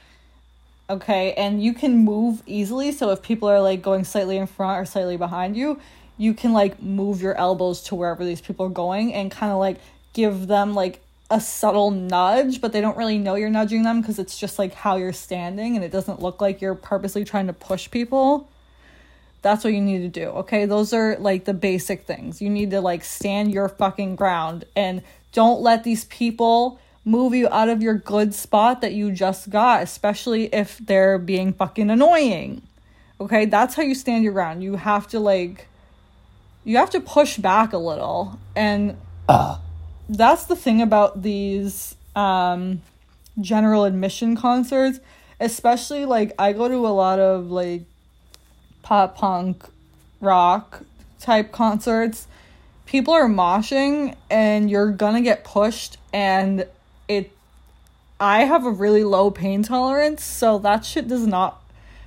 Okay, 0.89 1.34
and 1.34 1.62
you 1.62 1.74
can 1.74 1.98
move 1.98 2.41
easily. 2.48 2.91
So, 2.91 3.12
if 3.12 3.22
people 3.22 3.48
are 3.48 3.62
like 3.62 3.81
going 3.81 4.03
slightly 4.03 4.38
in 4.38 4.48
front 4.48 4.79
or 4.79 4.86
slightly 4.86 5.17
behind 5.17 5.55
you, 5.55 5.79
you 6.17 6.34
can 6.34 6.51
like 6.51 6.81
move 6.81 7.22
your 7.22 7.36
elbows 7.36 7.81
to 7.84 7.96
wherever 7.96 8.25
these 8.25 8.41
people 8.41 8.65
are 8.65 8.69
going 8.69 9.13
and 9.13 9.29
kind 9.29 9.51
of 9.51 9.60
like 9.60 9.77
give 10.13 10.48
them 10.48 10.74
like 10.74 11.01
a 11.29 11.39
subtle 11.39 11.91
nudge, 11.91 12.60
but 12.60 12.74
they 12.74 12.81
don't 12.81 12.98
really 12.98 13.19
know 13.19 13.36
you're 13.36 13.50
nudging 13.50 13.84
them 13.84 14.01
because 14.01 14.17
it's 14.17 14.38
just 14.38 14.58
like 14.58 14.74
how 14.74 14.98
you're 14.98 15.13
standing 15.13 15.75
and 15.75 15.86
it 15.86 15.91
doesn't 15.91 16.22
look 16.22 16.41
like 16.41 16.60
you're 16.60 16.75
purposely 16.75 17.24
trying 17.24 17.48
to 17.48 17.53
push 17.53 17.89
people. 17.91 18.50
That's 19.41 19.63
what 19.63 19.74
you 19.74 19.81
need 19.81 20.00
to 20.00 20.08
do. 20.08 20.25
Okay, 20.29 20.65
those 20.65 20.91
are 20.91 21.17
like 21.17 21.46
the 21.46 21.53
basic 21.53 22.05
things. 22.05 22.41
You 22.41 22.50
need 22.50 22.72
to 22.72 22.81
like 22.81 23.03
stand 23.03 23.53
your 23.53 23.69
fucking 23.69 24.15
ground 24.15 24.65
and 24.75 25.03
don't 25.31 25.62
let 25.62 25.84
these 25.84 26.05
people 26.05 26.79
move 27.09 27.33
you 27.33 27.47
out 27.49 27.69
of 27.69 27.81
your 27.81 27.95
good 27.95 28.35
spot 28.35 28.81
that 28.81 28.93
you 28.93 29.11
just 29.11 29.49
got, 29.49 29.81
especially 29.81 30.45
if 30.53 30.77
they're 30.77 31.17
being 31.17 31.53
fucking 31.53 31.89
annoying. 31.89 32.61
Okay, 33.19 33.45
that's 33.45 33.73
how 33.75 33.81
you 33.81 33.95
stand 33.95 34.23
your 34.23 34.33
ground. 34.33 34.63
You 34.63 34.75
have 34.75 35.07
to 35.07 35.19
like 35.19 35.67
you 36.63 36.77
have 36.77 36.91
to 36.91 36.99
push 36.99 37.37
back 37.37 37.73
a 37.73 37.77
little 37.77 38.37
and 38.55 38.97
uh 39.27 39.57
that's 40.09 40.45
the 40.45 40.55
thing 40.55 40.81
about 40.81 41.21
these 41.21 41.95
um, 42.15 42.81
general 43.39 43.85
admission 43.85 44.35
concerts, 44.35 44.99
especially 45.39 46.05
like 46.05 46.33
I 46.39 46.53
go 46.53 46.67
to 46.67 46.87
a 46.87 46.89
lot 46.89 47.19
of 47.19 47.51
like 47.51 47.83
pop 48.81 49.15
punk 49.15 49.63
rock 50.19 50.83
type 51.19 51.51
concerts. 51.51 52.27
People 52.87 53.13
are 53.13 53.27
moshing 53.27 54.15
and 54.31 54.69
you're 54.69 54.91
gonna 54.91 55.21
get 55.21 55.43
pushed 55.43 55.97
and 56.11 56.65
it 57.09 57.31
I 58.19 58.43
have 58.43 58.65
a 58.65 58.71
really 58.71 59.03
low 59.03 59.31
pain 59.31 59.63
tolerance, 59.63 60.23
so 60.23 60.57
that 60.59 60.85
shit 60.85 61.07
does 61.07 61.25
not 61.25 61.61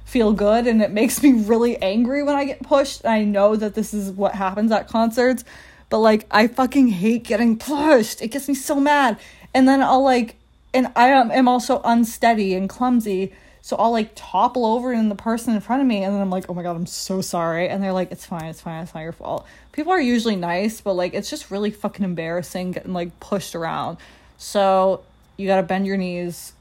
feel 0.04 0.32
good 0.34 0.66
and 0.66 0.82
it 0.82 0.90
makes 0.90 1.22
me 1.22 1.32
really 1.32 1.80
angry 1.80 2.22
when 2.22 2.34
I 2.34 2.44
get 2.44 2.62
pushed. 2.62 3.06
I 3.06 3.24
know 3.24 3.56
that 3.56 3.74
this 3.74 3.94
is 3.94 4.10
what 4.10 4.34
happens 4.34 4.70
at 4.70 4.88
concerts, 4.88 5.42
but 5.88 5.98
like 5.98 6.26
I 6.30 6.48
fucking 6.48 6.88
hate 6.88 7.24
getting 7.24 7.58
pushed. 7.58 8.20
It 8.20 8.28
gets 8.28 8.46
me 8.46 8.54
so 8.54 8.78
mad. 8.78 9.18
And 9.54 9.66
then 9.66 9.82
I'll 9.82 10.02
like 10.04 10.36
and 10.74 10.92
I 10.96 11.08
am 11.08 11.48
also 11.48 11.80
unsteady 11.84 12.54
and 12.54 12.68
clumsy. 12.68 13.32
So 13.62 13.76
I'll 13.76 13.92
like 13.92 14.10
topple 14.14 14.66
over 14.66 14.92
in 14.92 15.08
the 15.08 15.14
person 15.14 15.54
in 15.54 15.60
front 15.60 15.80
of 15.80 15.88
me 15.88 16.02
and 16.02 16.14
then 16.14 16.20
I'm 16.20 16.30
like, 16.30 16.46
"Oh 16.48 16.54
my 16.54 16.62
god, 16.62 16.76
I'm 16.76 16.86
so 16.86 17.20
sorry." 17.20 17.68
And 17.68 17.82
they're 17.82 17.92
like, 17.92 18.10
"It's 18.10 18.26
fine. 18.26 18.46
It's 18.46 18.60
fine. 18.60 18.82
It's 18.82 18.94
not 18.94 19.02
your 19.02 19.12
fault." 19.12 19.46
People 19.72 19.92
are 19.92 20.00
usually 20.00 20.36
nice, 20.36 20.80
but 20.80 20.94
like 20.94 21.14
it's 21.14 21.30
just 21.30 21.50
really 21.50 21.70
fucking 21.70 22.04
embarrassing 22.04 22.72
getting 22.72 22.92
like 22.92 23.18
pushed 23.20 23.54
around. 23.54 23.98
So 24.42 25.04
you 25.36 25.46
got 25.46 25.58
to 25.58 25.62
bend 25.62 25.86
your 25.86 25.96
knees, 25.96 26.52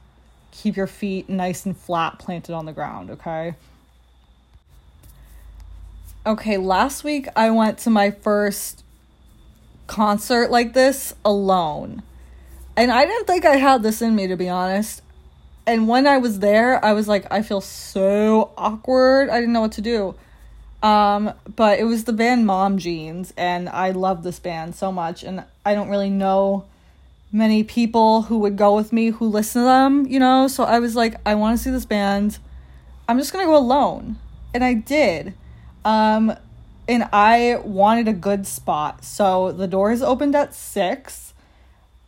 keep 0.51 0.77
your 0.77 0.85
feet 0.85 1.27
nice 1.27 1.65
and 1.65 1.75
flat 1.75 2.19
planted 2.19 2.53
on 2.53 2.67
the 2.67 2.71
ground, 2.71 3.09
okay? 3.09 3.55
Okay, 6.23 6.57
last 6.57 7.03
week 7.03 7.27
I 7.35 7.49
went 7.49 7.79
to 7.79 7.89
my 7.89 8.11
first 8.11 8.83
concert 9.87 10.51
like 10.51 10.73
this 10.73 11.15
alone. 11.25 12.03
And 12.77 12.91
I 12.91 13.03
didn't 13.05 13.25
think 13.25 13.45
I 13.45 13.55
had 13.55 13.81
this 13.81 13.99
in 14.03 14.15
me, 14.15 14.27
to 14.27 14.35
be 14.35 14.47
honest. 14.47 15.01
And 15.65 15.87
when 15.87 16.05
I 16.05 16.19
was 16.19 16.37
there, 16.37 16.83
I 16.85 16.93
was 16.93 17.07
like, 17.07 17.25
I 17.31 17.41
feel 17.41 17.61
so 17.61 18.51
awkward. 18.57 19.31
I 19.31 19.39
didn't 19.39 19.53
know 19.53 19.61
what 19.61 19.71
to 19.73 19.81
do. 19.81 20.13
Um, 20.83 21.33
but 21.55 21.79
it 21.79 21.85
was 21.85 22.03
the 22.03 22.13
band 22.13 22.45
Mom 22.45 22.77
Jeans, 22.77 23.33
and 23.35 23.67
I 23.67 23.89
love 23.89 24.21
this 24.21 24.39
band 24.39 24.75
so 24.75 24.91
much. 24.91 25.23
And 25.23 25.43
I 25.65 25.73
don't 25.73 25.89
really 25.89 26.11
know 26.11 26.65
many 27.31 27.63
people 27.63 28.23
who 28.23 28.39
would 28.39 28.57
go 28.57 28.75
with 28.75 28.91
me 28.91 29.07
who 29.07 29.27
listen 29.27 29.61
to 29.61 29.65
them, 29.65 30.05
you 30.07 30.19
know? 30.19 30.47
So 30.47 30.63
I 30.63 30.79
was 30.79 30.95
like, 30.95 31.15
I 31.25 31.35
want 31.35 31.57
to 31.57 31.63
see 31.63 31.71
this 31.71 31.85
band. 31.85 32.39
I'm 33.07 33.17
just 33.17 33.31
gonna 33.31 33.45
go 33.45 33.55
alone. 33.55 34.17
And 34.53 34.63
I 34.63 34.73
did. 34.73 35.33
Um, 35.85 36.35
and 36.87 37.07
I 37.13 37.61
wanted 37.63 38.07
a 38.07 38.13
good 38.13 38.45
spot. 38.45 39.03
So 39.05 39.51
the 39.51 39.67
doors 39.67 40.01
opened 40.01 40.35
at 40.35 40.53
6. 40.53 41.33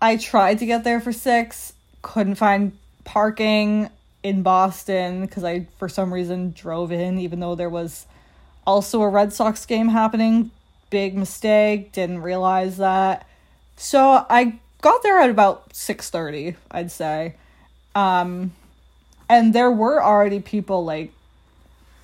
I 0.01 0.18
tried 0.18 0.60
to 0.60 0.65
get 0.65 0.84
there 0.84 1.00
for 1.00 1.13
6, 1.13 1.74
couldn't 2.01 2.36
find 2.36 2.77
parking 3.06 3.89
in 4.24 4.42
Boston 4.42 5.22
because 5.22 5.44
I 5.44 5.68
for 5.77 5.89
some 5.89 6.13
reason 6.13 6.51
drove 6.51 6.92
in 6.92 7.20
even 7.20 7.39
though 7.39 7.56
there 7.56 7.70
was 7.70 8.08
also 8.65 9.01
a 9.01 9.10
Red 9.10 9.34
Sox 9.34 9.65
game 9.65 9.89
happening. 9.89 10.51
Big 10.89 11.15
mistake, 11.15 11.92
didn't 11.92 12.22
realize 12.22 12.77
that. 12.77 13.27
So 13.75 14.25
I 14.30 14.60
got 14.83 15.01
there 15.01 15.17
at 15.17 15.31
about 15.31 15.73
6:30, 15.73 16.55
I'd 16.69 16.91
say. 16.91 17.35
Um 17.95 18.51
and 19.27 19.53
there 19.53 19.71
were 19.71 20.03
already 20.03 20.39
people 20.39 20.85
like 20.85 21.11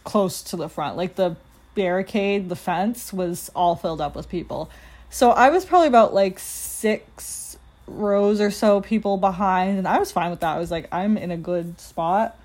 close 0.04 0.42
to 0.42 0.58
the 0.58 0.68
front. 0.68 0.98
Like 0.98 1.16
the 1.16 1.36
barricade, 1.76 2.50
the 2.50 2.56
fence 2.56 3.14
was 3.14 3.52
all 3.56 3.76
filled 3.76 4.02
up 4.02 4.16
with 4.16 4.28
people. 4.30 4.70
So 5.10 5.32
I 5.32 5.50
was 5.50 5.66
probably 5.66 5.88
about 5.88 6.14
like 6.14 6.40
six 6.40 7.58
rows 7.88 8.40
or 8.42 8.52
so 8.52 8.82
people 8.82 9.18
behind, 9.18 9.78
and 9.78 9.88
I 9.88 10.00
was 10.00 10.12
fine 10.12 10.30
with 10.30 10.40
that. 10.42 10.56
I 10.56 10.60
was 10.60 10.72
like, 10.72 10.88
I'm 10.92 11.18
in 11.18 11.32
a 11.32 11.38
good 11.38 11.80
spot. 11.80 12.38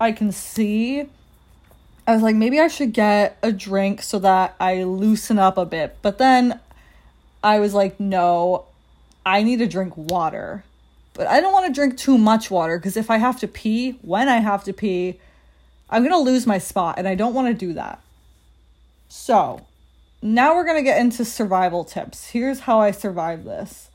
I 0.00 0.12
can 0.12 0.32
see. 0.32 1.08
I 2.06 2.12
was 2.12 2.22
like, 2.22 2.36
maybe 2.36 2.60
I 2.60 2.68
should 2.68 2.92
get 2.92 3.36
a 3.42 3.50
drink 3.52 4.02
so 4.02 4.18
that 4.20 4.54
I 4.60 4.84
loosen 4.84 5.38
up 5.38 5.58
a 5.58 5.64
bit. 5.64 5.96
But 6.02 6.18
then 6.18 6.60
I 7.42 7.58
was 7.58 7.74
like, 7.74 7.98
no, 7.98 8.66
I 9.26 9.42
need 9.42 9.58
to 9.58 9.66
drink 9.66 9.94
water. 9.96 10.64
But 11.12 11.26
I 11.26 11.40
don't 11.40 11.52
want 11.52 11.66
to 11.66 11.72
drink 11.72 11.98
too 11.98 12.16
much 12.16 12.50
water 12.50 12.78
because 12.78 12.96
if 12.96 13.10
I 13.10 13.18
have 13.18 13.40
to 13.40 13.48
pee, 13.48 13.98
when 14.02 14.28
I 14.28 14.36
have 14.36 14.64
to 14.64 14.72
pee, 14.72 15.18
I'm 15.90 16.02
going 16.02 16.12
to 16.12 16.18
lose 16.18 16.46
my 16.46 16.58
spot 16.58 16.94
and 16.98 17.08
I 17.08 17.14
don't 17.14 17.34
want 17.34 17.48
to 17.48 17.54
do 17.54 17.72
that. 17.72 18.00
So, 19.08 19.66
now 20.22 20.54
we're 20.54 20.64
going 20.64 20.78
to 20.78 20.82
get 20.82 21.00
into 21.00 21.24
survival 21.24 21.84
tips. 21.84 22.30
Here's 22.30 22.60
how 22.60 22.80
I 22.80 22.90
survived 22.92 23.44
this. 23.44 23.90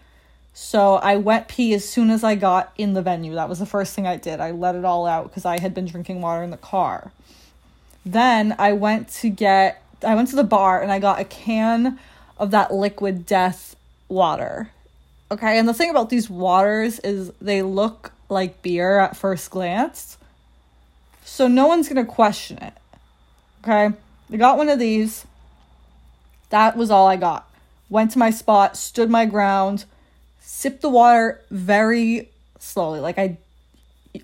So 0.54 0.96
I 0.96 1.16
went 1.16 1.48
pee 1.48 1.74
as 1.74 1.88
soon 1.88 2.10
as 2.10 2.24
I 2.24 2.36
got 2.36 2.74
in 2.78 2.94
the 2.94 3.02
venue. 3.02 3.36
That 3.36 3.50
was 3.50 3.60
the 3.60 3.66
first 3.66 3.94
thing 3.94 4.06
I 4.06 4.18
did. 4.18 4.40
I 4.40 4.52
let 4.52 4.76
it 4.76 4.84
all 4.84 5.06
out 5.06 5.30
because 5.30 5.46
I 5.46 5.60
had 5.60 5.74
been 5.74 5.86
drinking 5.86 6.22
water 6.22 6.44
in 6.44 6.52
the 6.52 6.58
car. 6.58 7.12
Then 8.06 8.56
I 8.60 8.74
went 8.74 9.10
to 9.10 9.30
get 9.30 9.82
I 10.04 10.16
went 10.16 10.30
to 10.30 10.36
the 10.36 10.44
bar 10.44 10.82
and 10.82 10.92
I 10.92 11.00
got 11.00 11.20
a 11.20 11.24
can 11.24 12.00
of 12.38 12.52
that 12.52 12.74
Liquid 12.74 13.26
Death 13.26 13.76
water. 14.10 14.72
Okay, 15.32 15.58
and 15.58 15.66
the 15.66 15.74
thing 15.74 15.90
about 15.90 16.10
these 16.10 16.30
waters 16.30 17.00
is 17.00 17.32
they 17.42 17.62
look 17.62 18.12
like 18.28 18.62
beer 18.62 19.00
at 19.00 19.16
first 19.16 19.50
glance. 19.50 20.18
So 21.24 21.48
no 21.48 21.68
one's 21.68 21.88
going 21.88 22.06
to 22.06 22.12
question 22.12 22.58
it. 22.58 22.74
Okay? 23.64 23.96
I 24.32 24.38
got 24.38 24.58
one 24.58 24.68
of 24.68 24.78
these. 24.78 25.26
That 26.50 26.76
was 26.76 26.92
all 26.92 27.08
I 27.08 27.16
got. 27.16 27.50
Went 27.90 28.12
to 28.12 28.20
my 28.20 28.30
spot, 28.30 28.76
stood 28.76 29.10
my 29.10 29.26
ground, 29.26 29.86
sipped 30.42 30.82
the 30.82 30.90
water 30.90 31.40
very 31.50 32.30
slowly. 32.60 33.00
Like 33.00 33.18
I 33.18 33.38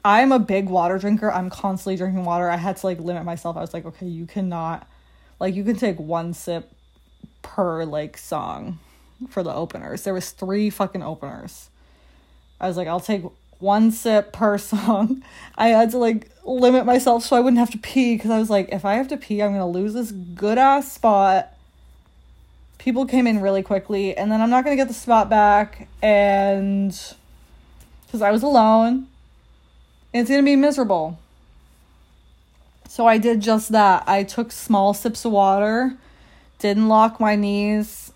I'm 0.03 0.33
a 0.33 0.39
big 0.39 0.67
water 0.67 0.97
drinker. 0.97 1.31
I'm 1.31 1.49
constantly 1.49 1.95
drinking 1.95 2.25
water. 2.25 2.49
I 2.49 2.57
had 2.57 2.75
to 2.77 2.85
like 2.85 2.99
limit 2.99 3.23
myself. 3.23 3.55
I 3.55 3.61
was 3.61 3.73
like, 3.73 3.85
okay, 3.85 4.07
you 4.07 4.25
cannot 4.25 4.85
like 5.39 5.55
you 5.55 5.63
can 5.63 5.77
take 5.77 5.99
one 5.99 6.33
sip 6.33 6.69
per 7.41 7.85
like 7.85 8.17
song 8.17 8.79
for 9.29 9.43
the 9.43 9.53
openers. 9.53 10.03
There 10.03 10.13
was 10.13 10.31
three 10.31 10.69
fucking 10.69 11.03
openers. 11.03 11.69
I 12.59 12.67
was 12.67 12.77
like, 12.77 12.87
I'll 12.87 12.99
take 12.99 13.23
one 13.59 13.91
sip 13.91 14.31
per 14.33 14.57
song. 14.57 15.23
I 15.57 15.69
had 15.69 15.91
to 15.91 15.97
like 15.97 16.29
limit 16.45 16.85
myself 16.85 17.23
so 17.23 17.35
I 17.35 17.39
wouldn't 17.39 17.59
have 17.59 17.71
to 17.71 17.77
pee 17.77 18.15
because 18.15 18.31
I 18.31 18.39
was 18.39 18.49
like, 18.49 18.69
if 18.71 18.85
I 18.85 18.95
have 18.95 19.07
to 19.09 19.17
pee, 19.17 19.41
I'm 19.41 19.51
gonna 19.51 19.67
lose 19.67 19.93
this 19.93 20.11
good 20.11 20.57
ass 20.57 20.91
spot. 20.91 21.53
People 22.77 23.05
came 23.05 23.27
in 23.27 23.41
really 23.41 23.63
quickly, 23.63 24.15
and 24.15 24.31
then 24.31 24.39
I'm 24.39 24.49
not 24.49 24.63
gonna 24.63 24.75
get 24.75 24.87
the 24.87 24.93
spot 24.93 25.29
back, 25.29 25.87
and 26.01 26.91
because 28.05 28.21
I 28.21 28.31
was 28.31 28.43
alone, 28.43 29.07
it's 30.13 30.29
gonna 30.29 30.43
be 30.43 30.55
miserable. 30.55 31.19
So 32.87 33.05
I 33.05 33.17
did 33.17 33.41
just 33.41 33.71
that. 33.73 34.03
I 34.07 34.23
took 34.23 34.51
small 34.51 34.93
sips 34.93 35.25
of 35.25 35.31
water, 35.31 35.97
didn't 36.59 36.87
lock 36.87 37.19
my 37.19 37.35
knees, 37.35 38.11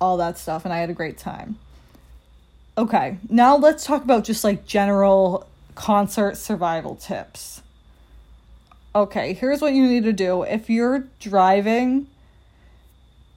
all 0.00 0.16
that 0.18 0.38
stuff, 0.38 0.64
and 0.64 0.72
I 0.72 0.78
had 0.78 0.90
a 0.90 0.94
great 0.94 1.18
time. 1.18 1.58
Okay, 2.76 3.18
now 3.28 3.56
let's 3.56 3.84
talk 3.84 4.04
about 4.04 4.24
just 4.24 4.44
like 4.44 4.66
general 4.66 5.48
concert 5.74 6.36
survival 6.36 6.94
tips. 6.94 7.62
Okay, 8.94 9.32
here's 9.32 9.60
what 9.60 9.74
you 9.74 9.86
need 9.86 10.04
to 10.04 10.12
do. 10.12 10.42
If 10.42 10.70
you're 10.70 11.04
driving 11.18 12.06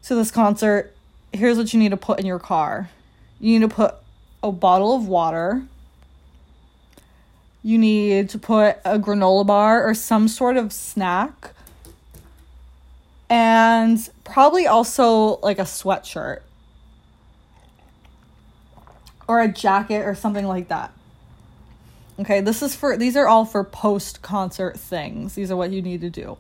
to 0.03 0.15
this 0.15 0.32
concert, 0.32 0.96
here's 1.34 1.58
what 1.58 1.74
you 1.74 1.80
need 1.80 1.89
to 1.89 1.98
put 1.98 2.20
in 2.20 2.25
your 2.25 2.39
car. 2.39 2.89
You 3.39 3.60
need 3.60 3.68
to 3.68 3.74
put 3.74 3.96
a 4.44 4.51
bottle 4.51 4.96
of 4.96 5.08
water. 5.08 5.63
You 7.63 7.77
need 7.77 8.30
to 8.30 8.39
put 8.39 8.77
a 8.86 8.98
granola 9.00 9.46
bar 9.46 9.88
or 9.88 9.94
some 9.94 10.27
sort 10.27 10.58
of 10.58 10.72
snack. 10.72 11.51
And 13.30 14.10
probably 14.24 14.68
also 14.68 15.39
like 15.41 15.58
a 15.58 15.63
sweatshirt 15.63 16.41
or 19.32 19.40
a 19.40 19.48
jacket 19.48 20.06
or 20.06 20.14
something 20.14 20.46
like 20.46 20.68
that. 20.68 20.92
Okay, 22.20 22.42
this 22.42 22.62
is 22.62 22.76
for 22.76 22.98
these 22.98 23.16
are 23.16 23.30
all 23.30 23.46
for 23.46 23.64
post 23.64 24.22
concert 24.22 24.78
things. 24.78 25.36
These 25.36 25.50
are 25.50 25.56
what 25.56 25.72
you 25.72 25.82
need 25.82 26.02
to 26.02 26.10
do. 26.10 26.38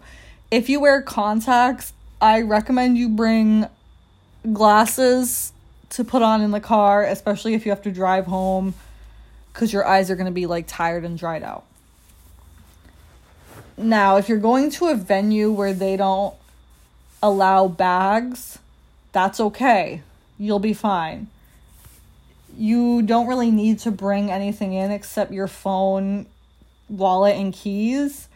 If 0.51 0.67
you 0.67 0.81
wear 0.81 1.01
contacts, 1.01 1.93
I 2.19 2.41
recommend 2.41 2.97
you 2.97 3.07
bring 3.07 3.67
glasses 4.51 5.53
to 5.91 6.03
put 6.03 6.21
on 6.21 6.41
in 6.41 6.51
the 6.51 6.59
car, 6.59 7.05
especially 7.05 7.53
if 7.53 7.65
you 7.65 7.71
have 7.71 7.81
to 7.83 7.91
drive 7.93 8.25
home 8.25 8.73
cuz 9.53 9.71
your 9.71 9.87
eyes 9.87 10.11
are 10.11 10.17
going 10.17 10.25
to 10.25 10.33
be 10.33 10.45
like 10.45 10.65
tired 10.67 11.05
and 11.05 11.17
dried 11.17 11.43
out. 11.43 11.63
Now, 13.77 14.17
if 14.17 14.27
you're 14.27 14.37
going 14.37 14.69
to 14.71 14.87
a 14.87 14.95
venue 14.95 15.49
where 15.49 15.73
they 15.73 15.95
don't 15.95 16.35
allow 17.23 17.69
bags, 17.69 18.59
that's 19.13 19.39
okay. 19.39 20.01
You'll 20.37 20.59
be 20.59 20.73
fine 20.73 21.27
you 22.57 23.01
don't 23.01 23.27
really 23.27 23.51
need 23.51 23.79
to 23.79 23.91
bring 23.91 24.31
anything 24.31 24.73
in 24.73 24.91
except 24.91 25.31
your 25.31 25.47
phone, 25.47 26.25
wallet, 26.89 27.35
and 27.35 27.53
keys. 27.53 28.27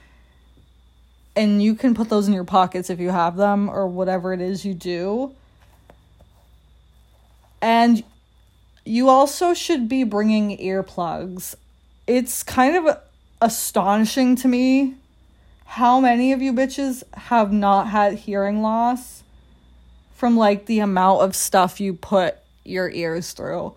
And 1.35 1.61
you 1.61 1.75
can 1.75 1.93
put 1.93 2.09
those 2.09 2.27
in 2.27 2.33
your 2.33 2.45
pockets 2.45 2.89
if 2.89 2.99
you 2.99 3.09
have 3.09 3.35
them 3.35 3.69
or 3.69 3.87
whatever 3.87 4.33
it 4.33 4.41
is 4.41 4.65
you 4.65 4.73
do. 4.73 5.33
And 7.61 8.03
you 8.85 9.09
also 9.09 9.53
should 9.53 9.89
be 9.89 10.03
bringing 10.03 10.57
earplugs. 10.57 11.55
It's 12.07 12.43
kind 12.43 12.75
of 12.75 12.97
astonishing 13.41 14.35
to 14.37 14.47
me 14.47 14.95
how 15.65 15.99
many 15.99 16.31
of 16.31 16.41
you 16.41 16.53
bitches 16.53 17.03
have 17.13 17.51
not 17.51 17.87
had 17.87 18.13
hearing 18.13 18.61
loss 18.61 19.23
from 20.13 20.37
like 20.37 20.67
the 20.67 20.79
amount 20.79 21.21
of 21.21 21.35
stuff 21.35 21.81
you 21.81 21.93
put 21.93 22.37
your 22.63 22.89
ears 22.89 23.33
through 23.33 23.73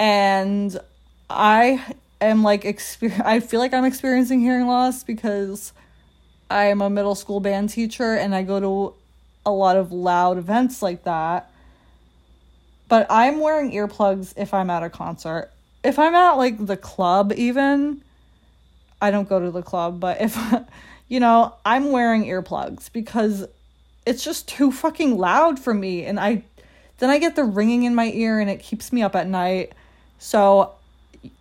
and 0.00 0.80
I 1.28 1.84
am 2.20 2.42
like 2.42 2.64
exper- 2.64 3.24
I 3.24 3.38
feel 3.38 3.60
like 3.60 3.74
I'm 3.74 3.84
experiencing 3.84 4.40
hearing 4.40 4.66
loss 4.66 5.04
because 5.04 5.72
I 6.48 6.64
am 6.64 6.80
a 6.80 6.88
middle 6.88 7.14
school 7.14 7.38
band 7.38 7.68
teacher 7.68 8.14
and 8.14 8.34
I 8.34 8.42
go 8.42 8.58
to 8.58 8.94
a 9.44 9.52
lot 9.52 9.76
of 9.76 9.92
loud 9.92 10.38
events 10.38 10.82
like 10.82 11.04
that. 11.04 11.52
But 12.88 13.06
I'm 13.10 13.40
wearing 13.40 13.70
earplugs 13.70 14.32
if 14.36 14.52
I'm 14.52 14.70
at 14.70 14.82
a 14.82 14.90
concert. 14.90 15.50
If 15.84 15.98
I'm 15.98 16.14
at 16.14 16.32
like 16.32 16.64
the 16.64 16.76
club 16.76 17.32
even, 17.36 18.02
I 19.00 19.10
don't 19.10 19.28
go 19.28 19.38
to 19.38 19.50
the 19.50 19.62
club, 19.62 20.00
but 20.00 20.20
if 20.20 20.36
you 21.08 21.20
know, 21.20 21.54
I'm 21.64 21.92
wearing 21.92 22.24
earplugs 22.24 22.90
because 22.90 23.46
it's 24.06 24.24
just 24.24 24.48
too 24.48 24.72
fucking 24.72 25.18
loud 25.18 25.58
for 25.58 25.74
me 25.74 26.06
and 26.06 26.18
I 26.18 26.44
then 26.98 27.10
I 27.10 27.18
get 27.18 27.36
the 27.36 27.44
ringing 27.44 27.84
in 27.84 27.94
my 27.94 28.10
ear 28.12 28.40
and 28.40 28.48
it 28.48 28.60
keeps 28.60 28.92
me 28.92 29.02
up 29.02 29.14
at 29.14 29.26
night 29.26 29.72
so 30.20 30.74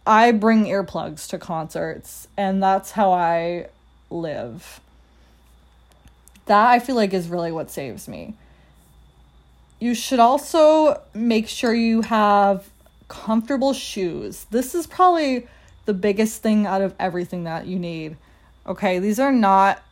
I 0.08 0.32
bring 0.32 0.63
earplugs 0.63 1.28
to 1.30 1.38
concerts, 1.38 2.30
and 2.38 2.63
that's 2.63 2.92
how 2.92 3.12
I 3.12 3.68
live. 4.10 4.80
That 6.46 6.70
I 6.70 6.80
feel 6.80 6.96
like 6.96 7.13
is 7.13 7.28
really 7.28 7.52
what 7.52 7.70
saves 7.70 8.08
me. 8.08 8.36
You 9.80 9.94
should 9.94 10.22
also 10.22 11.02
make 11.13 11.50
sure 11.50 11.74
you 11.74 12.04
have 12.04 12.70
comfortable 13.10 13.74
shoes. 13.74 14.46
This 14.50 14.74
is 14.74 14.88
probably 14.88 15.46
the 15.86 15.94
biggest 15.94 16.42
thing 16.42 16.65
out 16.65 16.82
of 16.82 16.96
everything 16.98 17.44
that 17.44 17.68
you 17.68 17.78
need. 17.78 18.15
Okay, 18.65 18.98
these 19.00 19.20
are 19.20 19.34
not 19.34 19.84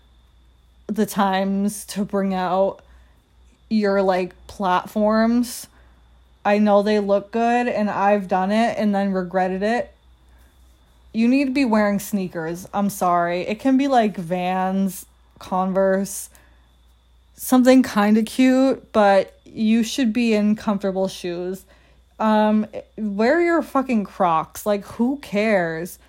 the 0.87 1.05
times 1.05 1.83
to 1.87 2.05
bring 2.05 2.33
out 2.33 2.81
your 3.69 4.01
like 4.01 4.33
platforms 4.47 5.67
I 6.47 6.59
know 6.59 6.81
they 6.81 7.01
look 7.01 7.31
good 7.31 7.67
and 7.67 7.89
I've 7.89 8.29
done 8.29 8.51
it 8.51 8.77
and 8.77 8.95
then 8.95 9.11
regretted 9.11 9.63
it. 9.63 9.93
You 11.11 11.27
need 11.27 11.43
to 11.43 11.51
be 11.51 11.65
wearing 11.65 11.99
sneakers. 11.99 12.69
I'm 12.73 12.89
sorry. 12.89 13.41
It 13.41 13.59
can 13.59 13.75
be 13.75 13.89
like 13.89 14.15
Vans, 14.15 15.05
Converse, 15.39 16.29
something 17.35 17.83
kind 17.83 18.17
of 18.17 18.23
cute, 18.23 18.93
but 18.93 19.37
you 19.43 19.83
should 19.83 20.13
be 20.13 20.33
in 20.33 20.55
comfortable 20.55 21.09
shoes. 21.09 21.65
Um 22.17 22.65
wear 22.97 23.41
your 23.41 23.61
fucking 23.61 24.05
Crocs. 24.05 24.65
Like 24.65 24.85
who 24.85 25.17
cares? 25.17 25.99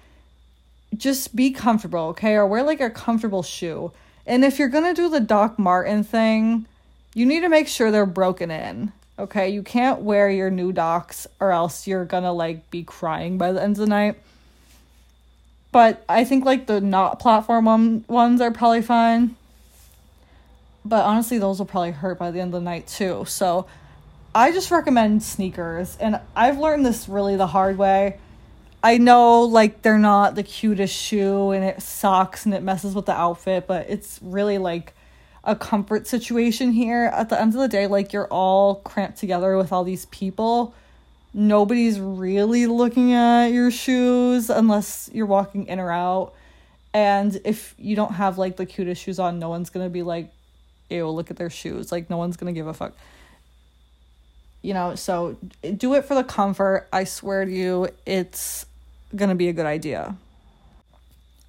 Just 0.97 1.35
be 1.35 1.51
comfortable, 1.51 2.11
okay? 2.11 2.35
Or 2.35 2.47
wear 2.47 2.63
like 2.63 2.81
a 2.81 2.91
comfortable 2.91 3.43
shoe. 3.43 3.91
And 4.25 4.45
if 4.45 4.61
you're 4.61 4.69
going 4.69 4.85
to 4.85 4.95
do 4.95 5.09
the 5.09 5.21
Doc 5.21 5.59
Martens 5.59 6.07
thing, 6.07 6.67
you 7.13 7.27
need 7.27 7.41
to 7.41 7.49
make 7.49 7.67
sure 7.67 7.91
they're 7.91 8.07
broken 8.07 8.53
in. 8.53 8.93
Okay, 9.19 9.49
you 9.49 9.63
can't 9.63 10.01
wear 10.01 10.31
your 10.31 10.51
new 10.51 10.73
docs 10.73 11.27
or 11.41 11.51
else 11.51 11.87
you're 11.87 12.05
gonna 12.05 12.33
like 12.33 12.71
be 12.71 12.85
crying 12.85 13.37
by 13.37 13.53
the 13.53 13.61
end 13.63 13.73
of 13.73 13.79
the 13.79 13.87
night. 13.87 14.17
But 15.73 16.05
I 16.09 16.25
think 16.25 16.45
like 16.45 16.67
the 16.67 16.81
not 16.81 17.19
platform 17.19 17.65
one, 17.65 18.05
ones 18.09 18.41
are 18.41 18.53
probably 18.53 18.83
fine. 18.83 19.37
But 20.85 21.05
honestly, 21.05 21.39
those 21.39 21.59
will 21.59 21.67
probably 21.67 21.91
hurt 21.91 22.19
by 22.19 22.31
the 22.31 22.41
end 22.41 22.55
of 22.55 22.61
the 22.61 22.65
night 22.65 22.87
too. 22.87 23.25
So 23.27 23.67
I 24.35 24.53
just 24.53 24.71
recommend 24.71 25.23
sneakers. 25.23 25.97
And 25.99 26.21
I've 26.37 26.59
learned 26.59 26.87
this 26.87 27.09
really 27.09 27.37
the 27.37 27.49
hard 27.49 27.77
way. 27.77 28.19
I 28.83 28.99
know 28.99 29.43
like 29.43 29.83
they're 29.83 29.99
not 29.99 30.37
the 30.37 30.45
cutest 30.45 30.95
shoe 30.95 31.51
and 31.51 31.65
it 31.65 31.83
sucks 31.83 32.47
and 32.47 32.55
it 32.55 32.63
messes 32.63 32.95
with 32.95 33.07
the 33.07 33.13
outfit, 33.13 33.67
but 33.67 33.87
it's 33.91 34.21
really 34.23 34.59
like 34.59 34.95
a 35.49 35.57
comfort 35.57 36.07
situation 36.07 36.73
here. 36.73 37.07
At 37.07 37.31
the 37.31 37.41
end 37.41 37.55
of 37.55 37.61
the 37.61 37.69
day, 37.69 37.87
like 37.87 38.13
you're 38.13 38.29
all 38.29 38.77
cramped 38.77 39.19
together 39.19 39.57
with 39.57 39.73
all 39.73 39.83
these 39.83 40.07
people. 40.07 40.75
Nobody's 41.35 41.99
really 41.99 42.67
looking 42.67 43.13
at 43.15 43.47
your 43.49 43.71
shoes 43.71 44.51
unless 44.51 45.11
you're 45.13 45.27
walking 45.27 45.67
in 45.67 45.81
or 45.81 45.91
out. 45.91 46.35
And 46.93 47.41
if 47.45 47.75
you 47.79 47.97
don't 47.97 48.13
have 48.13 48.39
like 48.39 48.57
the 48.57 48.67
cutest 48.67 49.03
shoes 49.03 49.19
on, 49.19 49.39
no 49.39 49.49
one's 49.49 49.71
gonna 49.71 49.89
be 49.89 50.03
like, 50.03 50.31
ew, 50.91 51.09
look 51.09 51.31
at 51.31 51.37
their 51.37 51.51
shoes. 51.51 51.91
Like, 51.93 52.11
no 52.11 52.19
one's 52.19 52.37
gonna 52.37 52.53
give 52.53 52.67
a 52.67 52.75
fuck. 52.75 52.95
you 54.63 54.75
know, 54.75 54.95
so 54.95 55.37
do 55.77 55.95
it 55.95 56.05
for 56.05 56.15
the 56.15 56.25
comfort. 56.25 56.89
I 56.93 57.05
swear 57.05 57.45
to 57.45 57.51
you, 57.51 57.89
it's 58.07 58.67
to 59.17 59.35
be 59.35 59.49
a 59.49 59.53
good 59.53 59.67
idea. 59.67 60.17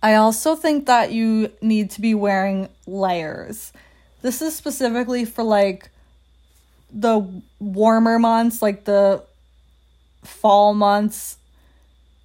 I 0.01 0.15
also 0.15 0.55
think 0.55 0.85
that 0.85 1.11
you 1.11 1.51
need 1.61 1.91
to 1.91 2.01
be 2.01 2.13
wearing 2.13 2.69
layers. 2.87 3.73
This 4.21 4.41
is 4.41 4.55
specifically 4.55 5.25
for 5.25 5.43
like 5.43 5.89
the 6.91 7.25
warmer 7.59 8.19
months, 8.19 8.61
like 8.61 8.85
the 8.85 9.23
fall 10.23 10.73
months. 10.73 11.37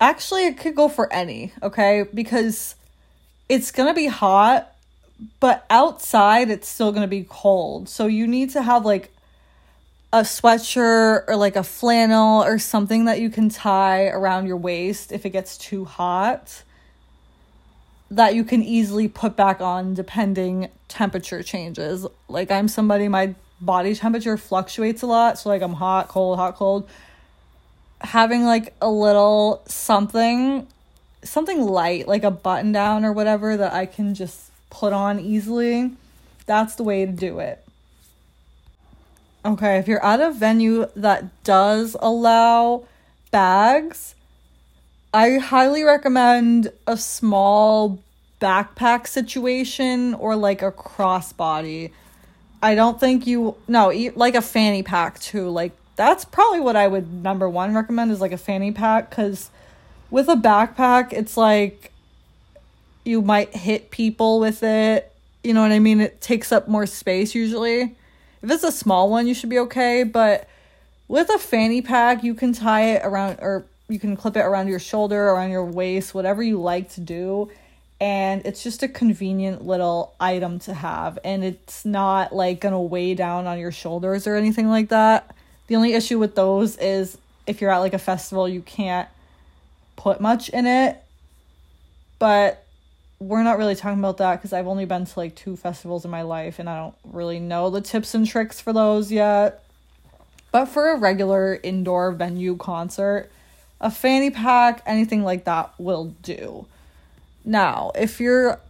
Actually, 0.00 0.46
it 0.46 0.58
could 0.58 0.74
go 0.74 0.88
for 0.88 1.12
any, 1.12 1.52
okay? 1.62 2.04
Because 2.12 2.74
it's 3.48 3.70
going 3.70 3.88
to 3.88 3.94
be 3.94 4.06
hot, 4.06 4.74
but 5.40 5.64
outside 5.70 6.50
it's 6.50 6.68
still 6.68 6.90
going 6.90 7.02
to 7.02 7.08
be 7.08 7.26
cold. 7.28 7.88
So 7.88 8.06
you 8.06 8.26
need 8.26 8.50
to 8.50 8.62
have 8.62 8.84
like 8.84 9.10
a 10.12 10.20
sweatshirt 10.20 11.24
or 11.28 11.36
like 11.36 11.56
a 11.56 11.62
flannel 11.62 12.42
or 12.42 12.58
something 12.58 13.06
that 13.06 13.20
you 13.20 13.30
can 13.30 13.48
tie 13.48 14.06
around 14.08 14.46
your 14.46 14.56
waist 14.56 15.12
if 15.12 15.26
it 15.26 15.30
gets 15.30 15.56
too 15.58 15.84
hot 15.84 16.62
that 18.10 18.34
you 18.34 18.44
can 18.44 18.62
easily 18.62 19.08
put 19.08 19.36
back 19.36 19.60
on 19.60 19.94
depending 19.94 20.68
temperature 20.88 21.42
changes. 21.42 22.06
Like 22.28 22.50
I'm 22.50 22.68
somebody 22.68 23.08
my 23.08 23.34
body 23.60 23.94
temperature 23.94 24.36
fluctuates 24.36 25.02
a 25.02 25.06
lot, 25.06 25.38
so 25.38 25.48
like 25.48 25.62
I'm 25.62 25.74
hot, 25.74 26.08
cold, 26.08 26.38
hot, 26.38 26.56
cold. 26.56 26.88
Having 28.00 28.44
like 28.44 28.74
a 28.80 28.90
little 28.90 29.62
something 29.66 30.66
something 31.22 31.62
light, 31.62 32.06
like 32.06 32.22
a 32.22 32.30
button 32.30 32.70
down 32.70 33.04
or 33.04 33.12
whatever 33.12 33.56
that 33.56 33.72
I 33.72 33.86
can 33.86 34.14
just 34.14 34.50
put 34.70 34.92
on 34.92 35.18
easily, 35.18 35.92
that's 36.46 36.74
the 36.74 36.82
way 36.82 37.06
to 37.06 37.12
do 37.12 37.38
it. 37.38 37.64
Okay, 39.44 39.78
if 39.78 39.88
you're 39.88 40.04
at 40.04 40.20
a 40.20 40.30
venue 40.30 40.86
that 40.96 41.42
does 41.44 41.96
allow 42.00 42.84
bags, 43.30 44.14
I 45.14 45.38
highly 45.38 45.84
recommend 45.84 46.72
a 46.88 46.96
small 46.96 48.00
backpack 48.40 49.06
situation 49.06 50.12
or 50.12 50.34
like 50.34 50.60
a 50.60 50.72
crossbody. 50.72 51.92
I 52.60 52.74
don't 52.74 52.98
think 52.98 53.24
you 53.24 53.54
no, 53.68 53.92
like 54.16 54.34
a 54.34 54.42
fanny 54.42 54.82
pack 54.82 55.20
too. 55.20 55.48
Like 55.50 55.70
that's 55.94 56.24
probably 56.24 56.58
what 56.58 56.74
I 56.74 56.88
would 56.88 57.22
number 57.22 57.48
1 57.48 57.76
recommend 57.76 58.10
is 58.10 58.20
like 58.20 58.32
a 58.32 58.36
fanny 58.36 58.72
pack 58.72 59.12
cuz 59.12 59.50
with 60.10 60.28
a 60.28 60.34
backpack 60.34 61.12
it's 61.12 61.36
like 61.36 61.92
you 63.04 63.22
might 63.22 63.54
hit 63.54 63.92
people 63.92 64.40
with 64.40 64.64
it. 64.64 65.12
You 65.44 65.54
know 65.54 65.62
what 65.62 65.70
I 65.70 65.78
mean? 65.78 66.00
It 66.00 66.20
takes 66.20 66.50
up 66.50 66.66
more 66.66 66.86
space 66.86 67.36
usually. 67.36 67.94
If 68.42 68.50
it's 68.50 68.64
a 68.64 68.72
small 68.72 69.08
one, 69.10 69.28
you 69.28 69.34
should 69.34 69.50
be 69.50 69.60
okay. 69.60 70.02
But 70.02 70.48
with 71.06 71.30
a 71.30 71.38
fanny 71.38 71.82
pack, 71.82 72.24
you 72.24 72.34
can 72.34 72.52
tie 72.52 72.94
it 72.94 73.02
around 73.04 73.38
or 73.40 73.64
you 73.94 74.00
can 74.00 74.16
clip 74.16 74.36
it 74.36 74.40
around 74.40 74.68
your 74.68 74.80
shoulder, 74.80 75.28
around 75.28 75.50
your 75.50 75.64
waist, 75.64 76.14
whatever 76.14 76.42
you 76.42 76.60
like 76.60 76.90
to 76.90 77.00
do. 77.00 77.50
And 78.00 78.44
it's 78.44 78.62
just 78.62 78.82
a 78.82 78.88
convenient 78.88 79.64
little 79.64 80.14
item 80.18 80.58
to 80.60 80.74
have. 80.74 81.18
And 81.24 81.44
it's 81.44 81.84
not 81.84 82.34
like 82.34 82.60
gonna 82.60 82.82
weigh 82.82 83.14
down 83.14 83.46
on 83.46 83.58
your 83.58 83.70
shoulders 83.70 84.26
or 84.26 84.34
anything 84.34 84.68
like 84.68 84.88
that. 84.88 85.34
The 85.68 85.76
only 85.76 85.94
issue 85.94 86.18
with 86.18 86.34
those 86.34 86.76
is 86.76 87.16
if 87.46 87.60
you're 87.60 87.70
at 87.70 87.78
like 87.78 87.94
a 87.94 87.98
festival, 87.98 88.48
you 88.48 88.60
can't 88.60 89.08
put 89.94 90.20
much 90.20 90.48
in 90.48 90.66
it. 90.66 91.00
But 92.18 92.66
we're 93.20 93.44
not 93.44 93.58
really 93.58 93.76
talking 93.76 94.00
about 94.00 94.18
that 94.18 94.36
because 94.36 94.52
I've 94.52 94.66
only 94.66 94.86
been 94.86 95.06
to 95.06 95.18
like 95.18 95.36
two 95.36 95.56
festivals 95.56 96.04
in 96.04 96.10
my 96.10 96.22
life 96.22 96.58
and 96.58 96.68
I 96.68 96.76
don't 96.78 96.96
really 97.04 97.38
know 97.38 97.70
the 97.70 97.80
tips 97.80 98.12
and 98.14 98.26
tricks 98.26 98.60
for 98.60 98.72
those 98.72 99.12
yet. 99.12 99.62
But 100.50 100.66
for 100.66 100.90
a 100.90 100.98
regular 100.98 101.58
indoor 101.62 102.12
venue 102.12 102.56
concert, 102.56 103.30
a 103.80 103.90
fanny 103.90 104.30
pack, 104.30 104.82
anything 104.86 105.22
like 105.22 105.44
that 105.44 105.72
will 105.78 106.14
do. 106.22 106.66
Now, 107.44 107.92
if 107.94 108.20
you're 108.20 108.60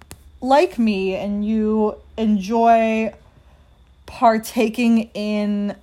like 0.40 0.78
me 0.78 1.14
and 1.14 1.44
you 1.46 1.96
enjoy 2.16 3.14
partaking 4.06 5.10
in 5.14 5.76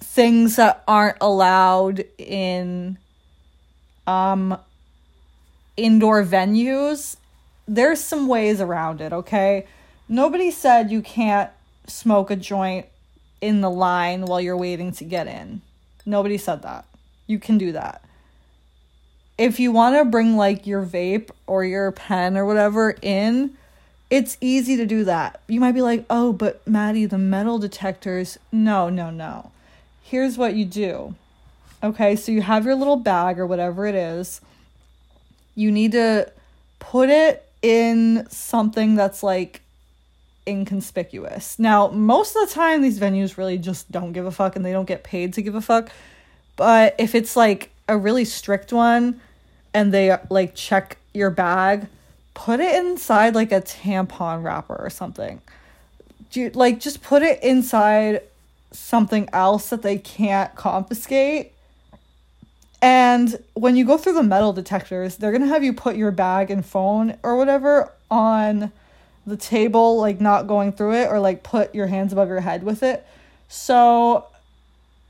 things 0.00 0.56
that 0.56 0.82
aren't 0.86 1.16
allowed 1.20 2.04
in 2.18 2.96
um 4.06 4.56
indoor 5.76 6.24
venues 6.24 7.16
there's 7.68 8.02
some 8.02 8.26
ways 8.26 8.60
around 8.60 9.00
it, 9.00 9.12
okay? 9.12 9.66
Nobody 10.08 10.50
said 10.50 10.90
you 10.90 11.02
can't 11.02 11.50
smoke 11.86 12.30
a 12.30 12.36
joint 12.36 12.86
in 13.40 13.60
the 13.60 13.70
line 13.70 14.24
while 14.24 14.40
you're 14.40 14.56
waiting 14.56 14.90
to 14.92 15.04
get 15.04 15.26
in. 15.26 15.60
Nobody 16.06 16.38
said 16.38 16.62
that. 16.62 16.86
You 17.26 17.38
can 17.38 17.58
do 17.58 17.72
that. 17.72 18.02
If 19.38 19.60
you 19.60 19.72
want 19.72 19.96
to 19.96 20.04
bring 20.04 20.36
like 20.36 20.66
your 20.66 20.84
vape 20.84 21.30
or 21.46 21.64
your 21.64 21.92
pen 21.92 22.36
or 22.36 22.44
whatever 22.44 22.96
in, 23.00 23.56
it's 24.10 24.36
easy 24.40 24.76
to 24.76 24.84
do 24.84 25.04
that. 25.04 25.40
You 25.46 25.60
might 25.60 25.72
be 25.72 25.82
like, 25.82 26.04
oh, 26.10 26.32
but 26.32 26.66
Maddie, 26.66 27.06
the 27.06 27.18
metal 27.18 27.58
detectors. 27.58 28.38
No, 28.50 28.88
no, 28.88 29.10
no. 29.10 29.52
Here's 30.02 30.36
what 30.36 30.54
you 30.54 30.64
do. 30.64 31.14
Okay, 31.82 32.16
so 32.16 32.32
you 32.32 32.42
have 32.42 32.64
your 32.64 32.74
little 32.74 32.96
bag 32.96 33.38
or 33.38 33.46
whatever 33.46 33.86
it 33.86 33.94
is. 33.94 34.40
You 35.54 35.70
need 35.70 35.92
to 35.92 36.32
put 36.78 37.08
it 37.08 37.48
in 37.62 38.26
something 38.30 38.96
that's 38.96 39.22
like 39.22 39.62
inconspicuous. 40.46 41.58
Now, 41.58 41.88
most 41.88 42.34
of 42.34 42.48
the 42.48 42.54
time, 42.54 42.82
these 42.82 42.98
venues 42.98 43.36
really 43.36 43.58
just 43.58 43.92
don't 43.92 44.12
give 44.12 44.26
a 44.26 44.32
fuck 44.32 44.56
and 44.56 44.64
they 44.64 44.72
don't 44.72 44.86
get 44.88 45.04
paid 45.04 45.34
to 45.34 45.42
give 45.42 45.54
a 45.54 45.60
fuck. 45.60 45.90
But 46.56 46.96
if 46.98 47.14
it's 47.14 47.36
like 47.36 47.70
a 47.86 47.96
really 47.96 48.24
strict 48.24 48.72
one 48.72 49.20
and 49.74 49.92
they 49.92 50.16
like 50.30 50.54
check 50.54 50.98
your 51.14 51.30
bag, 51.30 51.86
put 52.34 52.60
it 52.60 52.74
inside 52.74 53.34
like 53.34 53.52
a 53.52 53.60
tampon 53.60 54.44
wrapper 54.44 54.76
or 54.76 54.90
something. 54.90 55.40
Do 56.30 56.40
you, 56.40 56.50
like 56.50 56.80
just 56.80 57.02
put 57.02 57.22
it 57.22 57.42
inside 57.42 58.22
something 58.70 59.28
else 59.32 59.70
that 59.70 59.82
they 59.82 59.98
can't 59.98 60.54
confiscate 60.54 61.52
and 62.80 63.42
when 63.54 63.76
you 63.76 63.84
go 63.84 63.98
through 63.98 64.14
the 64.14 64.22
metal 64.22 64.52
detectors, 64.52 65.16
they're 65.16 65.32
going 65.32 65.42
to 65.42 65.48
have 65.48 65.64
you 65.64 65.72
put 65.72 65.96
your 65.96 66.10
bag 66.10 66.50
and 66.50 66.64
phone 66.64 67.16
or 67.22 67.36
whatever 67.36 67.92
on 68.10 68.70
the 69.26 69.36
table, 69.36 69.98
like 69.98 70.20
not 70.20 70.46
going 70.46 70.72
through 70.72 70.94
it, 70.94 71.08
or 71.08 71.18
like 71.18 71.42
put 71.42 71.74
your 71.74 71.88
hands 71.88 72.12
above 72.12 72.28
your 72.28 72.40
head 72.40 72.62
with 72.62 72.82
it. 72.82 73.04
So 73.48 74.26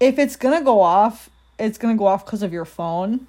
if 0.01 0.19
it's 0.19 0.37
going 0.37 0.59
to 0.59 0.65
go 0.65 0.81
off, 0.81 1.29
it's 1.59 1.77
going 1.77 1.95
to 1.95 1.99
go 1.99 2.07
off 2.07 2.25
because 2.25 2.43
of 2.43 2.53
your 2.53 2.65
phone, 2.65 3.27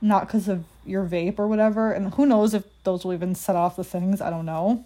not 0.00 0.26
because 0.26 0.48
of 0.48 0.64
your 0.84 1.04
vape 1.04 1.38
or 1.38 1.46
whatever. 1.48 1.92
And 1.92 2.14
who 2.14 2.26
knows 2.26 2.54
if 2.54 2.64
those 2.84 3.04
will 3.04 3.12
even 3.12 3.34
set 3.34 3.56
off 3.56 3.76
the 3.76 3.84
things. 3.84 4.20
I 4.20 4.30
don't 4.30 4.46
know. 4.46 4.84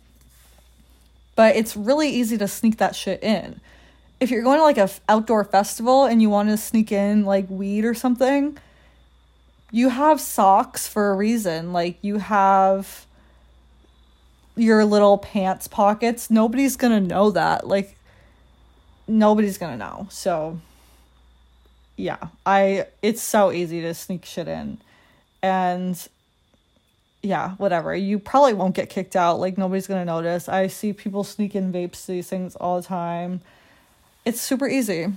But 1.35 1.57
it's 1.57 1.77
really 1.77 2.11
easy 2.11 2.37
to 2.39 2.49
sneak 2.49 2.79
that 2.79 2.95
shit 2.95 3.23
in 3.23 3.61
if 4.23 4.31
you're 4.31 4.45
going 4.45 4.59
to 4.59 4.63
like 4.63 4.79
a 4.79 4.89
outdoor 5.09 5.43
festival 5.43 6.05
and 6.05 6.23
you 6.23 6.31
want 6.31 6.49
to 6.49 6.57
sneak 6.57 6.93
in 6.93 7.25
like 7.25 7.51
weed 7.51 7.85
or 7.85 7.93
something, 7.93 8.57
you 9.73 9.89
have 9.89 10.21
socks 10.21 10.87
for 10.87 11.11
a 11.11 11.15
reason. 11.17 11.73
Like 11.73 11.99
you 12.03 12.19
have 12.19 13.05
your 14.55 14.85
little 14.85 15.19
pants 15.19 15.67
pockets. 15.67 16.31
Nobody's 16.31 16.77
going 16.77 16.93
to 16.93 17.01
know 17.01 17.33
that. 17.33 17.67
Like 17.67 17.97
nobody's 19.09 19.59
going 19.59 19.73
to 19.73 19.79
know. 19.79 20.07
So 20.09 20.61
yeah, 21.97 22.29
I 22.47 22.87
it's 23.03 23.23
so 23.23 23.51
easy 23.51 23.81
to 23.81 23.93
sneak 23.93 24.25
shit 24.25 24.47
in. 24.47 24.79
And 25.43 26.09
yeah, 27.23 27.53
whatever. 27.53 27.95
You 27.95 28.19
probably 28.19 28.55
won't 28.55 28.75
get 28.75 28.91
kicked 28.91 29.17
out. 29.17 29.41
Like 29.41 29.59
nobody's 29.59 29.87
to 30.01 30.05
notice. 30.05 30.49
I 30.49 30.67
see 30.67 30.93
people 30.93 31.25
sneak 31.25 31.55
in 31.55 31.73
vapes 31.73 32.07
these 32.07 32.29
things 32.29 32.57
all 32.57 32.81
the 32.81 32.87
time 32.87 33.41
it's 34.25 34.41
super 34.41 34.69
easy. 34.69 35.13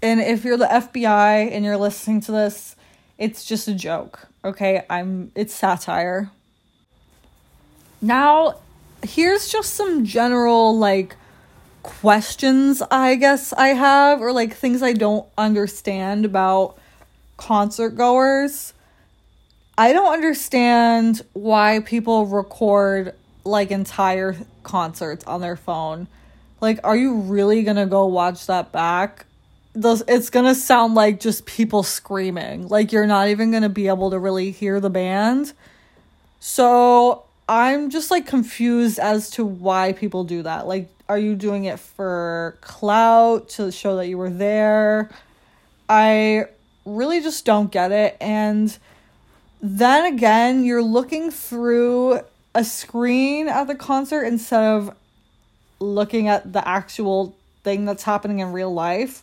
And 0.00 0.20
if 0.20 0.44
you're 0.44 0.56
the 0.56 0.66
FBI 0.66 1.50
and 1.52 1.64
you're 1.64 1.76
listening 1.76 2.20
to 2.22 2.32
this, 2.32 2.76
it's 3.16 3.44
just 3.44 3.66
a 3.66 3.74
joke. 3.74 4.28
Okay? 4.44 4.84
I'm 4.88 5.32
it's 5.34 5.54
satire. 5.54 6.30
Now, 8.00 8.56
here's 9.02 9.48
just 9.48 9.74
some 9.74 10.04
general 10.04 10.78
like 10.78 11.16
questions 11.82 12.82
I 12.90 13.16
guess 13.16 13.52
I 13.52 13.68
have 13.68 14.20
or 14.20 14.32
like 14.32 14.54
things 14.54 14.82
I 14.82 14.92
don't 14.92 15.26
understand 15.36 16.24
about 16.24 16.78
concert 17.38 17.90
goers. 17.90 18.74
I 19.78 19.94
don't 19.94 20.12
understand 20.12 21.22
why 21.32 21.80
people 21.80 22.26
record 22.26 23.14
like 23.44 23.70
entire 23.70 24.36
concerts 24.62 25.24
on 25.24 25.40
their 25.40 25.56
phone 25.56 26.08
like, 26.60 26.80
are 26.84 26.96
you 26.96 27.14
really 27.14 27.62
gonna 27.62 27.86
go 27.86 28.06
watch 28.06 28.46
that 28.46 28.72
back? 28.72 29.26
Those 29.74 30.02
it's 30.08 30.30
gonna 30.30 30.54
sound 30.54 30.94
like 30.94 31.20
just 31.20 31.46
people 31.46 31.82
screaming. 31.82 32.68
Like 32.68 32.92
you're 32.92 33.06
not 33.06 33.28
even 33.28 33.50
gonna 33.52 33.68
be 33.68 33.88
able 33.88 34.10
to 34.10 34.18
really 34.18 34.50
hear 34.50 34.80
the 34.80 34.90
band. 34.90 35.52
So 36.40 37.24
I'm 37.48 37.90
just 37.90 38.10
like 38.10 38.26
confused 38.26 38.98
as 38.98 39.30
to 39.32 39.44
why 39.44 39.92
people 39.92 40.24
do 40.24 40.42
that. 40.42 40.66
Like, 40.66 40.88
are 41.08 41.18
you 41.18 41.36
doing 41.36 41.64
it 41.64 41.78
for 41.78 42.58
clout 42.60 43.50
to 43.50 43.70
show 43.70 43.96
that 43.96 44.08
you 44.08 44.18
were 44.18 44.30
there? 44.30 45.10
I 45.88 46.46
really 46.84 47.20
just 47.20 47.44
don't 47.44 47.70
get 47.70 47.92
it. 47.92 48.16
And 48.20 48.76
then 49.60 50.12
again, 50.12 50.64
you're 50.64 50.82
looking 50.82 51.30
through 51.30 52.20
a 52.54 52.64
screen 52.64 53.48
at 53.48 53.66
the 53.66 53.74
concert 53.74 54.24
instead 54.24 54.62
of 54.62 54.96
looking 55.80 56.28
at 56.28 56.52
the 56.52 56.66
actual 56.66 57.36
thing 57.62 57.84
that's 57.84 58.02
happening 58.02 58.40
in 58.40 58.52
real 58.52 58.72
life. 58.72 59.22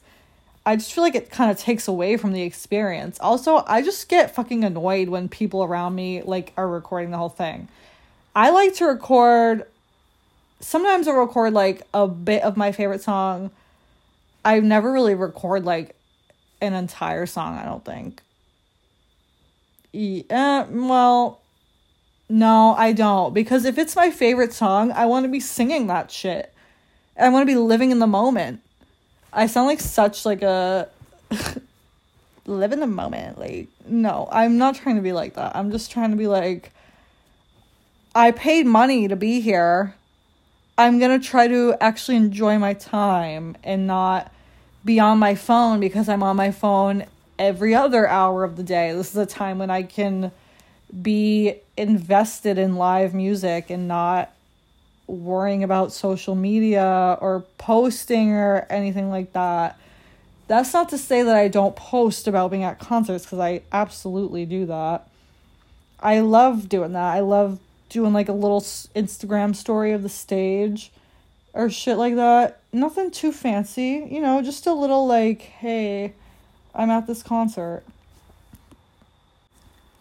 I 0.65 0.76
just 0.76 0.94
feel 0.94 1.04
like 1.04 1.15
it 1.15 1.30
kind 1.30 1.52
of 1.52 1.58
takes 1.60 1.88
away 1.88 2.18
from 2.18 2.34
the 2.34 2.41
experience. 2.41 3.20
Also, 3.20 3.63
I 3.68 3.82
just 3.82 4.10
get 4.10 4.34
fucking 4.34 4.63
annoyed 4.63 5.10
when 5.10 5.30
people 5.30 5.63
around 5.63 5.94
me 5.96 6.24
like 6.24 6.54
are 6.58 6.68
recording 6.68 7.12
the 7.12 7.18
whole 7.18 7.30
thing. 7.30 7.68
I 8.36 8.50
like 8.50 8.74
to 8.76 8.86
record 8.86 9.65
sometimes 10.60 11.08
I'll 11.08 11.15
record 11.15 11.54
like 11.54 11.84
a 11.94 12.08
bit 12.08 12.41
of 12.44 12.58
my 12.58 12.72
favorite 12.72 13.02
song. 13.02 13.52
I've 14.44 14.63
never 14.63 14.91
really 14.91 15.15
record 15.15 15.65
like 15.65 15.96
an 16.62 16.74
entire 16.74 17.26
song, 17.26 17.58
I 17.58 17.65
don't 17.65 17.84
think. 17.84 18.22
Yeah, 19.91 20.24
eh, 20.30 20.65
well, 20.70 21.41
no, 22.30 22.76
I 22.78 22.91
don't. 22.91 23.34
Because 23.34 23.65
if 23.65 23.78
it's 23.78 23.96
my 23.96 24.12
favorite 24.12 24.54
song, 24.54 24.91
I 24.91 25.06
want 25.06 25.26
to 25.26 25.30
be 25.30 25.39
singing 25.39 25.88
that 25.88 26.12
shit. 26.12 26.54
I 27.18 27.30
want 27.30 27.44
to 27.44 27.54
be 27.54 27.58
living 27.60 27.91
in 27.91 28.00
the 28.00 28.08
moment. 28.08 28.62
I 29.32 29.48
sound 29.48 29.68
like 29.68 29.80
such 29.80 30.26
like 30.26 30.41
a 30.41 30.89
live 32.46 32.72
in 32.72 32.80
the 32.80 32.88
moment. 32.88 33.39
Like, 33.39 33.68
no, 33.88 34.28
I'm 34.32 34.58
not 34.58 34.76
trying 34.76 34.96
to 34.96 35.02
be 35.02 35.13
like 35.13 35.36
that. 35.36 35.56
I'm 35.56 35.72
just 35.72 35.91
trying 35.91 36.12
to 36.12 36.18
be 36.18 36.28
like 36.28 36.72
I 38.15 38.32
paid 38.32 38.65
money 38.65 39.10
to 39.10 39.18
be 39.18 39.41
here. 39.41 39.94
I'm 40.78 41.00
going 41.00 41.20
to 41.20 41.26
try 41.26 41.50
to 41.50 41.76
actually 41.82 42.15
enjoy 42.15 42.58
my 42.58 42.74
time 42.74 43.58
and 43.62 43.88
not 43.88 44.32
be 44.86 45.00
on 45.00 45.17
my 45.17 45.36
phone 45.36 45.80
because 45.80 46.08
I'm 46.08 46.24
on 46.24 46.36
my 46.36 46.52
phone 46.52 47.06
every 47.39 47.74
other 47.74 48.08
hour 48.08 48.43
of 48.43 48.56
the 48.56 48.63
day. 48.63 48.93
This 48.93 49.10
is 49.10 49.17
a 49.17 49.26
time 49.26 49.58
when 49.58 49.71
I 49.71 49.84
can 49.84 50.32
be 51.02 51.56
invested 51.76 52.58
in 52.58 52.76
live 52.76 53.13
music 53.13 53.69
and 53.69 53.88
not 53.88 54.32
worrying 55.08 55.63
about 55.63 55.91
social 55.91 56.36
media 56.36 57.17
or 57.19 57.43
posting 57.58 58.32
or 58.34 58.65
anything 58.69 59.10
like 59.10 59.34
that. 59.34 59.78
That's 60.48 60.74
not 60.74 60.89
to 60.89 60.98
say 60.98 61.24
that 61.24 61.36
I 61.36 61.48
don't 61.48 61.76
post 61.76 62.28
about 62.28 62.52
being 62.52 62.63
at 62.63 62.80
concerts 62.80 63.26
because 63.26 63.39
I 63.39 63.63
absolutely 63.71 64.45
do 64.45 64.67
that. 64.67 65.10
I 66.00 66.19
love 66.19 66.69
doing 66.69 66.93
that. 66.93 67.15
I 67.15 67.21
love 67.21 67.60
doing 67.89 68.13
like 68.13 68.30
a 68.30 68.34
little 68.34 68.62
Instagram 68.62 69.56
story 69.56 69.91
of 69.91 70.04
the 70.04 70.10
stage 70.10 70.91
or 71.54 71.69
shit 71.69 71.98
like 71.98 72.15
that. 72.15 72.60
Nothing 72.76 73.10
too 73.10 73.32
fancy, 73.32 74.06
you 74.12 74.20
know, 74.20 74.42
just 74.42 74.68
a 74.68 74.74
little 74.74 75.08
like, 75.08 75.42
hey, 75.42 76.14
I'm 76.74 76.90
at 76.90 77.08
this 77.08 77.24
concert. 77.24 77.84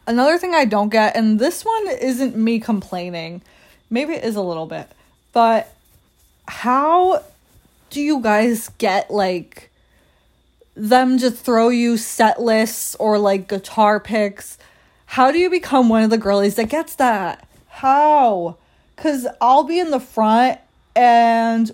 Another 0.09 0.39
thing 0.39 0.57
I 0.57 0.65
don't 0.65 0.89
get, 0.89 1.17
and 1.17 1.39
this 1.39 1.65
one 1.65 1.87
isn't 1.87 2.35
me 2.37 2.59
complaining, 2.59 3.43
maybe 3.91 4.15
it 4.15 4.25
is 4.25 4.35
a 4.35 4.43
little 4.43 4.67
bit, 4.67 4.89
but 5.33 5.73
how 6.49 7.23
do 7.91 8.01
you 8.01 8.21
guys 8.21 8.71
get 8.79 9.09
like 9.09 9.71
them 10.75 11.17
to 11.19 11.31
throw 11.31 11.69
you 11.69 11.97
set 11.97 12.43
lists 12.43 12.97
or 12.97 13.21
like 13.21 13.47
guitar 13.47 14.01
picks? 14.01 14.59
How 15.07 15.31
do 15.31 15.39
you 15.39 15.49
become 15.49 15.89
one 15.89 16.03
of 16.03 16.11
the 16.11 16.19
girlies 16.19 16.57
that 16.57 16.71
gets 16.71 16.97
that? 16.97 17.47
How? 17.69 18.57
Because 18.97 19.29
I'll 19.41 19.63
be 19.63 19.79
in 19.79 19.93
the 19.93 20.01
front 20.01 20.59
and, 20.97 21.71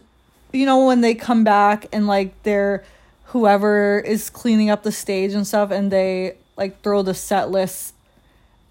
you 0.53 0.67
know, 0.67 0.87
when 0.87 1.01
they 1.01 1.15
come 1.15 1.45
back 1.45 1.87
and 1.93 2.07
like 2.07 2.43
they're 2.43 2.85
whoever 3.27 4.01
is 4.01 4.31
cleaning 4.31 4.71
up 4.71 4.83
the 4.83 4.93
stage 4.93 5.33
and 5.33 5.47
stuff 5.47 5.71
and 5.71 5.91
they 5.91 6.37
like 6.57 6.81
throw 6.83 7.03
the 7.03 7.15
set 7.15 7.51
list 7.51 7.95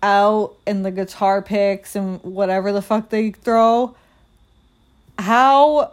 out 0.02 0.56
and 0.65 0.86
the 0.86 0.92
guitar 0.92 1.42
picks 1.42 1.96
and 1.96 2.22
whatever 2.24 2.72
the 2.72 2.82
fuck 2.82 3.10
they 3.10 3.32
throw 3.32 3.96
how 5.18 5.92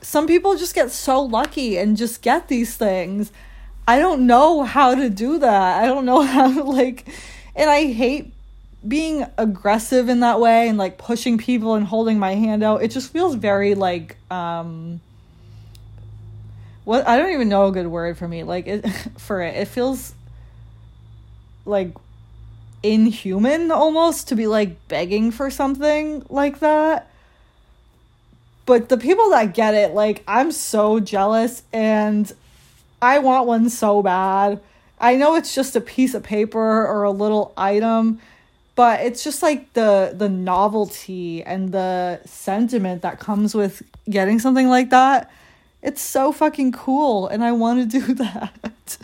some 0.00 0.26
people 0.26 0.56
just 0.56 0.74
get 0.74 0.90
so 0.90 1.22
lucky 1.22 1.76
and 1.76 1.96
just 1.96 2.22
get 2.22 2.48
these 2.48 2.76
things. 2.76 3.30
I 3.86 3.98
don't 3.98 4.26
know 4.26 4.62
how 4.62 4.94
to 4.94 5.10
do 5.10 5.38
that. 5.38 5.82
I 5.82 5.86
don't 5.86 6.06
know 6.06 6.22
how 6.26 6.52
to 6.52 6.62
like 6.62 7.06
and 7.58 7.68
i 7.68 7.92
hate 7.92 8.32
being 8.86 9.26
aggressive 9.36 10.08
in 10.08 10.20
that 10.20 10.40
way 10.40 10.68
and 10.68 10.78
like 10.78 10.98
pushing 10.98 11.36
people 11.36 11.74
and 11.74 11.86
holding 11.86 12.18
my 12.18 12.34
hand 12.34 12.62
out 12.62 12.80
it 12.80 12.92
just 12.92 13.12
feels 13.12 13.34
very 13.34 13.74
like 13.74 14.16
um 14.30 15.00
what 16.88 17.06
I 17.06 17.18
don't 17.18 17.34
even 17.34 17.50
know 17.50 17.66
a 17.66 17.70
good 17.70 17.88
word 17.88 18.16
for 18.16 18.26
me. 18.26 18.44
Like 18.44 18.66
it 18.66 18.88
for 19.18 19.42
it 19.42 19.54
it 19.54 19.68
feels 19.68 20.14
like 21.66 21.94
inhuman 22.82 23.70
almost 23.70 24.28
to 24.28 24.34
be 24.34 24.46
like 24.46 24.88
begging 24.88 25.30
for 25.30 25.50
something 25.50 26.24
like 26.30 26.60
that. 26.60 27.10
But 28.64 28.88
the 28.88 28.96
people 28.96 29.28
that 29.30 29.52
get 29.52 29.74
it 29.74 29.92
like 29.92 30.24
I'm 30.26 30.50
so 30.50 30.98
jealous 30.98 31.62
and 31.74 32.32
I 33.02 33.18
want 33.18 33.46
one 33.46 33.68
so 33.68 34.02
bad. 34.02 34.58
I 34.98 35.16
know 35.16 35.34
it's 35.34 35.54
just 35.54 35.76
a 35.76 35.82
piece 35.82 36.14
of 36.14 36.22
paper 36.22 36.86
or 36.86 37.02
a 37.02 37.10
little 37.10 37.52
item 37.54 38.18
but 38.78 39.00
it's 39.00 39.24
just 39.24 39.42
like 39.42 39.72
the 39.72 40.14
the 40.16 40.28
novelty 40.28 41.42
and 41.42 41.72
the 41.72 42.20
sentiment 42.24 43.02
that 43.02 43.18
comes 43.18 43.52
with 43.52 43.82
getting 44.08 44.38
something 44.38 44.68
like 44.68 44.90
that 44.90 45.28
it's 45.82 46.00
so 46.00 46.30
fucking 46.30 46.70
cool 46.70 47.26
and 47.26 47.42
i 47.42 47.50
want 47.50 47.90
to 47.90 47.98
do 48.00 48.14
that 48.24 48.96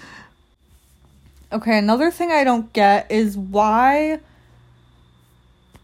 okay 1.51 1.77
another 1.77 2.09
thing 2.13 2.31
i 2.31 2.45
don't 2.45 2.73
get 2.73 3.11
is 3.11 3.37
why 3.37 4.21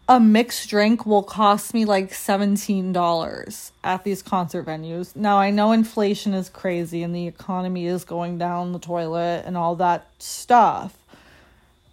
a 0.07 0.21
mixed 0.21 0.69
drink 0.69 1.05
will 1.05 1.23
cost 1.23 1.73
me 1.73 1.83
like 1.83 2.11
$17 2.11 3.71
at 3.81 4.03
these 4.03 4.21
concert 4.21 4.65
venues. 4.65 5.15
Now, 5.15 5.37
I 5.37 5.51
know 5.51 5.71
inflation 5.71 6.33
is 6.33 6.49
crazy 6.49 7.01
and 7.01 7.15
the 7.15 7.27
economy 7.27 7.85
is 7.85 8.03
going 8.03 8.37
down 8.37 8.73
the 8.73 8.79
toilet 8.79 9.43
and 9.45 9.55
all 9.55 9.77
that 9.77 10.07
stuff. 10.19 10.97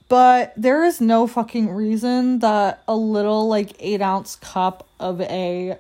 But 0.09 0.55
there 0.57 0.85
is 0.85 1.01
no 1.01 1.27
fucking 1.27 1.71
reason 1.71 2.39
that 2.39 2.83
a 2.89 2.97
little 2.97 3.47
like 3.47 3.73
eight 3.79 4.01
ounce 4.01 4.37
cup 4.37 4.89
of 4.99 5.21
a 5.21 5.77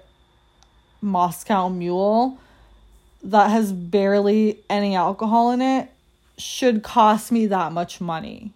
Moscow 1.01 1.69
Mule 1.71 2.39
that 3.23 3.51
has 3.51 3.73
barely 3.73 4.61
any 4.69 4.95
alcohol 4.95 5.51
in 5.51 5.63
it 5.63 5.89
should 6.37 6.83
cost 6.83 7.33
me 7.33 7.47
that 7.47 7.73
much 7.73 8.01
money. 8.01 8.53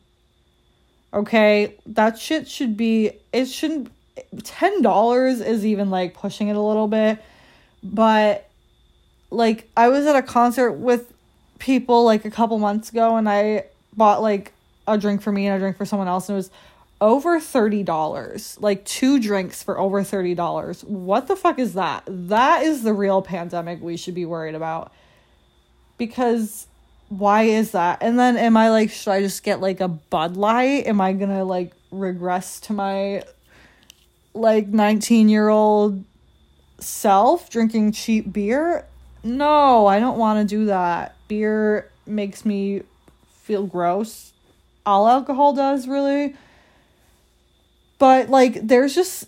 Okay, 1.14 1.74
that 1.86 2.18
shit 2.18 2.48
should 2.48 2.76
be 2.76 3.12
it 3.32 3.46
shouldn't 3.46 3.90
$10 4.34 5.46
is 5.46 5.64
even 5.64 5.90
like 5.90 6.14
pushing 6.14 6.48
it 6.48 6.56
a 6.56 6.60
little 6.60 6.88
bit. 6.88 7.18
But 7.82 8.48
like 9.30 9.70
I 9.76 9.88
was 9.88 10.06
at 10.06 10.16
a 10.16 10.22
concert 10.22 10.72
with 10.72 11.12
people 11.58 12.04
like 12.04 12.24
a 12.24 12.30
couple 12.30 12.58
months 12.58 12.90
ago 12.90 13.16
and 13.16 13.28
I 13.28 13.64
bought 13.96 14.20
like 14.20 14.52
a 14.86 14.98
drink 14.98 15.22
for 15.22 15.32
me 15.32 15.46
and 15.46 15.56
a 15.56 15.58
drink 15.58 15.76
for 15.76 15.84
someone 15.84 16.08
else 16.08 16.28
and 16.28 16.34
it 16.34 16.38
was 16.38 16.50
over 17.02 17.40
$30 17.40 18.60
like 18.60 18.84
two 18.84 19.18
drinks 19.18 19.60
for 19.60 19.76
over 19.76 20.02
$30 20.02 20.84
what 20.84 21.26
the 21.26 21.34
fuck 21.34 21.58
is 21.58 21.74
that? 21.74 22.04
That 22.06 22.62
is 22.62 22.84
the 22.84 22.92
real 22.92 23.22
pandemic 23.22 23.82
we 23.82 23.96
should 23.96 24.14
be 24.14 24.24
worried 24.24 24.54
about. 24.54 24.92
Because 25.98 26.68
why 27.08 27.42
is 27.42 27.72
that? 27.72 27.98
And 28.02 28.18
then 28.18 28.36
am 28.36 28.56
i 28.56 28.70
like 28.70 28.90
should 28.90 29.10
i 29.10 29.20
just 29.20 29.42
get 29.42 29.60
like 29.60 29.80
a 29.80 29.88
bud 29.88 30.36
light? 30.36 30.86
Am 30.86 31.00
i 31.00 31.12
gonna 31.12 31.44
like 31.44 31.72
regress 31.90 32.60
to 32.60 32.72
my 32.72 33.24
like 34.32 34.68
19 34.68 35.28
year 35.28 35.48
old 35.48 36.04
self 36.78 37.50
drinking 37.50 37.92
cheap 37.92 38.32
beer? 38.32 38.86
No 39.24 39.86
i 39.86 39.98
don't 39.98 40.18
want 40.18 40.48
to 40.48 40.56
do 40.56 40.66
that. 40.66 41.16
Beer 41.26 41.90
makes 42.06 42.44
me 42.44 42.82
feel 43.42 43.66
gross 43.66 44.31
all 44.84 45.08
alcohol 45.08 45.54
does 45.54 45.86
really. 45.86 46.34
But 47.98 48.28
like 48.28 48.66
there's 48.66 48.94
just 48.94 49.26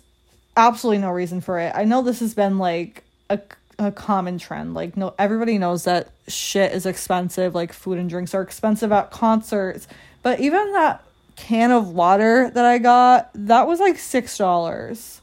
absolutely 0.56 1.02
no 1.02 1.10
reason 1.10 1.40
for 1.40 1.58
it. 1.58 1.72
I 1.74 1.84
know 1.84 2.02
this 2.02 2.20
has 2.20 2.34
been 2.34 2.58
like 2.58 3.04
a, 3.30 3.40
a 3.78 3.92
common 3.92 4.38
trend. 4.38 4.74
Like 4.74 4.96
no 4.96 5.14
everybody 5.18 5.58
knows 5.58 5.84
that 5.84 6.08
shit 6.28 6.72
is 6.72 6.86
expensive. 6.86 7.54
Like 7.54 7.72
food 7.72 7.98
and 7.98 8.08
drinks 8.08 8.34
are 8.34 8.42
expensive 8.42 8.92
at 8.92 9.10
concerts. 9.10 9.86
But 10.22 10.40
even 10.40 10.72
that 10.72 11.04
can 11.36 11.72
of 11.72 11.88
water 11.88 12.48
that 12.50 12.64
i 12.64 12.78
got 12.78 13.28
that 13.34 13.66
was 13.66 13.80
like 13.80 13.98
six 13.98 14.38
dollars. 14.38 15.20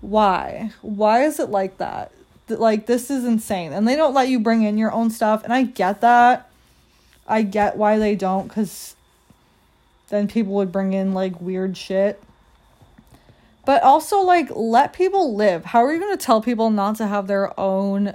Why? 0.00 0.70
Why 0.82 1.24
is 1.24 1.40
it 1.40 1.48
like 1.48 1.78
that? 1.78 2.12
Like 2.48 2.86
this 2.86 3.10
is 3.10 3.24
insane. 3.24 3.72
And 3.72 3.88
they 3.88 3.96
don't 3.96 4.14
let 4.14 4.28
you 4.28 4.38
bring 4.38 4.62
in 4.62 4.76
your 4.76 4.92
own 4.92 5.10
stuff. 5.10 5.44
And 5.44 5.52
i 5.52 5.62
get 5.62 6.02
that. 6.02 6.50
I 7.26 7.40
get 7.40 7.78
why 7.78 7.98
they 7.98 8.16
don't 8.16 8.48
because 8.48 8.94
then 10.14 10.28
people 10.28 10.54
would 10.54 10.72
bring 10.72 10.92
in 10.92 11.12
like 11.12 11.40
weird 11.40 11.76
shit. 11.76 12.22
But 13.66 13.82
also, 13.82 14.20
like, 14.20 14.48
let 14.54 14.92
people 14.92 15.34
live. 15.34 15.64
How 15.64 15.84
are 15.84 15.92
you 15.92 15.98
going 15.98 16.16
to 16.16 16.22
tell 16.22 16.42
people 16.42 16.70
not 16.70 16.96
to 16.96 17.06
have 17.06 17.26
their 17.26 17.58
own 17.58 18.14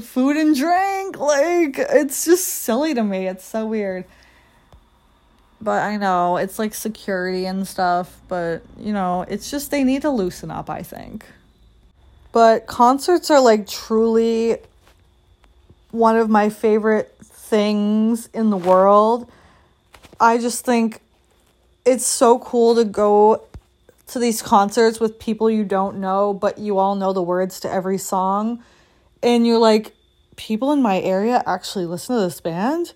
food 0.00 0.36
and 0.36 0.56
drink? 0.56 1.18
Like, 1.18 1.78
it's 1.78 2.24
just 2.24 2.46
silly 2.46 2.94
to 2.94 3.04
me. 3.04 3.28
It's 3.28 3.44
so 3.44 3.66
weird. 3.66 4.06
But 5.60 5.82
I 5.82 5.96
know 5.96 6.36
it's 6.36 6.58
like 6.58 6.72
security 6.72 7.44
and 7.44 7.66
stuff, 7.66 8.20
but 8.28 8.62
you 8.78 8.92
know, 8.92 9.22
it's 9.28 9.50
just 9.50 9.70
they 9.70 9.84
need 9.84 10.02
to 10.02 10.10
loosen 10.10 10.50
up, 10.50 10.70
I 10.70 10.82
think. 10.82 11.26
But 12.32 12.66
concerts 12.66 13.30
are 13.30 13.40
like 13.40 13.66
truly 13.66 14.58
one 15.90 16.16
of 16.16 16.30
my 16.30 16.48
favorite 16.48 17.14
things 17.22 18.28
in 18.32 18.50
the 18.50 18.56
world. 18.56 19.30
I 20.20 20.38
just 20.38 20.64
think 20.64 21.00
it's 21.84 22.06
so 22.06 22.38
cool 22.38 22.74
to 22.74 22.84
go 22.84 23.42
to 24.08 24.18
these 24.18 24.42
concerts 24.42 24.98
with 24.98 25.18
people 25.18 25.50
you 25.50 25.64
don't 25.64 25.98
know, 25.98 26.32
but 26.32 26.58
you 26.58 26.78
all 26.78 26.94
know 26.94 27.12
the 27.12 27.22
words 27.22 27.60
to 27.60 27.70
every 27.70 27.98
song. 27.98 28.62
And 29.22 29.46
you're 29.46 29.58
like, 29.58 29.94
people 30.36 30.72
in 30.72 30.80
my 30.80 31.00
area 31.00 31.42
actually 31.46 31.86
listen 31.86 32.16
to 32.16 32.22
this 32.22 32.40
band? 32.40 32.94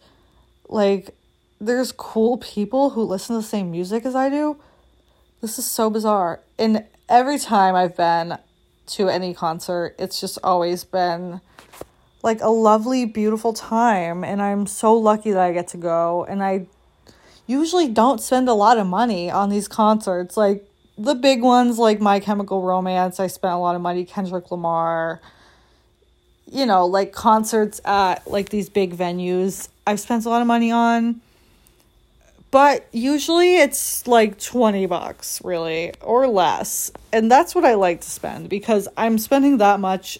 Like, 0.69 1.15
there's 1.61 1.93
cool 1.93 2.39
people 2.39 2.91
who 2.91 3.03
listen 3.03 3.37
to 3.37 3.43
the 3.43 3.47
same 3.47 3.71
music 3.71 4.05
as 4.05 4.15
I 4.15 4.29
do. 4.31 4.57
This 5.41 5.59
is 5.59 5.71
so 5.71 5.91
bizarre. 5.91 6.41
And 6.59 6.85
every 7.09 7.39
time 7.39 7.75
I've 7.75 7.97
been 7.97 8.39
to 8.87 9.09
any 9.09 9.35
concert, 9.35 9.95
it's 9.99 10.21
just 10.21 10.39
always 10.43 10.83
been 10.85 11.41
like 12.23 12.41
a 12.41 12.49
lovely, 12.49 13.05
beautiful 13.05 13.53
time. 13.53 14.25
And 14.25 14.41
I'm 14.41 14.67
so 14.67 14.95
lucky 14.95 15.31
that 15.33 15.41
I 15.41 15.53
get 15.53 15.69
to 15.69 15.77
go. 15.77 16.25
And 16.25 16.43
I 16.43 16.67
usually 17.47 17.89
don't 17.89 18.21
spend 18.21 18.49
a 18.49 18.55
lot 18.55 18.79
of 18.79 18.87
money 18.87 19.31
on 19.31 19.51
these 19.51 19.69
concerts. 19.69 20.37
Like 20.37 20.69
the 20.99 21.15
big 21.15 21.43
ones, 21.43 21.79
like 21.79 22.01
My 22.01 22.21
Chemical 22.21 22.63
Romance, 22.63 23.21
I 23.21 23.27
spent 23.27 23.55
a 23.55 23.59
lot 23.59 23.77
of 23.77 23.83
money. 23.83 24.05
Kendrick 24.05 24.51
Lamar, 24.51 25.21
you 26.51 26.67
know, 26.67 26.87
like 26.87 27.13
concerts 27.13 27.81
at 27.85 28.27
like 28.31 28.51
these 28.51 28.69
big 28.69 28.97
venues, 28.97 29.69
I've 29.87 30.01
spent 30.01 30.25
a 30.25 30.29
lot 30.29 30.41
of 30.41 30.47
money 30.47 30.71
on 30.71 31.21
but 32.53 32.87
usually 32.93 33.57
it's 33.57 34.07
like 34.07 34.39
20 34.39 34.85
bucks, 34.85 35.41
really, 35.43 35.95
or 36.03 36.29
less. 36.29 36.93
And 37.11 37.31
that's 37.31 37.55
what 37.55 37.65
I 37.65 37.75
like 37.75 38.03
to 38.03 38.11
spend 38.11 38.51
because 38.51 38.89
I'm 38.95 39.17
spending 39.17 39.57
that 39.57 39.81
much 39.81 40.19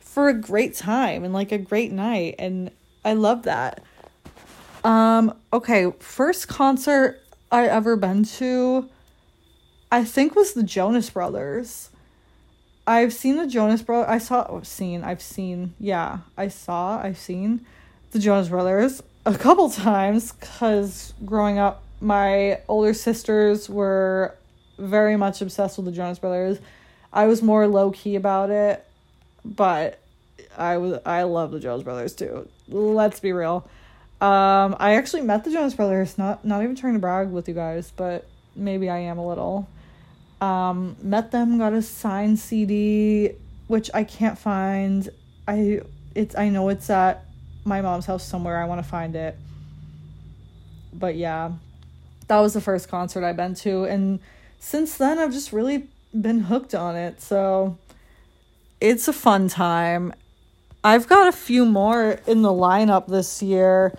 for 0.00 0.28
a 0.28 0.34
great 0.34 0.74
time 0.74 1.24
and 1.24 1.32
like 1.32 1.52
a 1.52 1.58
great 1.58 1.90
night. 1.90 2.34
And 2.38 2.70
I 3.06 3.14
love 3.14 3.44
that. 3.44 3.82
Um, 4.86 5.36
okay, 5.52 5.90
first 5.98 6.46
concert 6.46 7.20
I 7.50 7.66
ever 7.66 7.96
been 7.96 8.22
to, 8.38 8.88
I 9.90 10.04
think 10.04 10.36
was 10.36 10.52
the 10.52 10.62
Jonas 10.62 11.10
Brothers. 11.10 11.90
I've 12.86 13.12
seen 13.12 13.36
the 13.36 13.48
Jonas 13.48 13.82
Brothers. 13.82 14.08
I 14.08 14.18
saw, 14.18 14.46
oh, 14.48 14.62
seen, 14.62 15.02
I've 15.02 15.20
seen, 15.20 15.74
yeah, 15.80 16.18
I 16.36 16.46
saw, 16.46 17.00
I've 17.02 17.18
seen 17.18 17.66
the 18.12 18.20
Jonas 18.20 18.48
Brothers 18.48 19.02
a 19.24 19.36
couple 19.36 19.68
times 19.70 20.30
because 20.30 21.14
growing 21.24 21.58
up, 21.58 21.82
my 22.00 22.60
older 22.68 22.94
sisters 22.94 23.68
were 23.68 24.36
very 24.78 25.16
much 25.16 25.42
obsessed 25.42 25.78
with 25.78 25.86
the 25.86 25.92
Jonas 25.92 26.20
Brothers. 26.20 26.60
I 27.12 27.26
was 27.26 27.42
more 27.42 27.66
low 27.66 27.90
key 27.90 28.14
about 28.14 28.50
it, 28.50 28.86
but 29.44 29.98
I 30.56 30.76
was 30.76 31.00
I 31.04 31.24
love 31.24 31.50
the 31.50 31.58
Jonas 31.58 31.82
Brothers 31.82 32.14
too. 32.14 32.48
Let's 32.68 33.18
be 33.18 33.32
real. 33.32 33.68
Um, 34.20 34.76
I 34.78 34.94
actually 34.94 35.22
met 35.22 35.44
the 35.44 35.50
Jonas 35.50 35.74
Brothers. 35.74 36.16
Not 36.16 36.44
not 36.44 36.62
even 36.62 36.74
trying 36.74 36.94
to 36.94 36.98
brag 36.98 37.30
with 37.30 37.48
you 37.48 37.54
guys, 37.54 37.92
but 37.94 38.26
maybe 38.54 38.88
I 38.88 38.98
am 38.98 39.18
a 39.18 39.26
little. 39.26 39.68
Um, 40.40 40.96
met 41.02 41.30
them, 41.30 41.58
got 41.58 41.72
a 41.72 41.82
signed 41.82 42.38
CD, 42.38 43.32
which 43.66 43.90
I 43.92 44.04
can't 44.04 44.38
find. 44.38 45.08
I 45.46 45.80
it's 46.14 46.34
I 46.36 46.48
know 46.48 46.70
it's 46.70 46.88
at 46.88 47.26
my 47.64 47.82
mom's 47.82 48.06
house 48.06 48.24
somewhere. 48.26 48.56
I 48.56 48.64
want 48.64 48.82
to 48.82 48.88
find 48.88 49.14
it. 49.14 49.36
But 50.92 51.16
yeah, 51.16 51.52
that 52.28 52.40
was 52.40 52.54
the 52.54 52.60
first 52.60 52.88
concert 52.88 53.24
I've 53.24 53.36
been 53.36 53.54
to. 53.56 53.84
And 53.84 54.20
since 54.58 54.96
then, 54.96 55.18
I've 55.18 55.32
just 55.32 55.52
really 55.52 55.88
been 56.18 56.40
hooked 56.40 56.74
on 56.74 56.96
it. 56.96 57.20
So 57.20 57.76
it's 58.80 59.08
a 59.08 59.12
fun 59.12 59.48
time. 59.48 60.14
I've 60.82 61.08
got 61.08 61.28
a 61.28 61.32
few 61.32 61.64
more 61.66 62.20
in 62.26 62.42
the 62.42 62.50
lineup 62.50 63.08
this 63.08 63.42
year. 63.42 63.96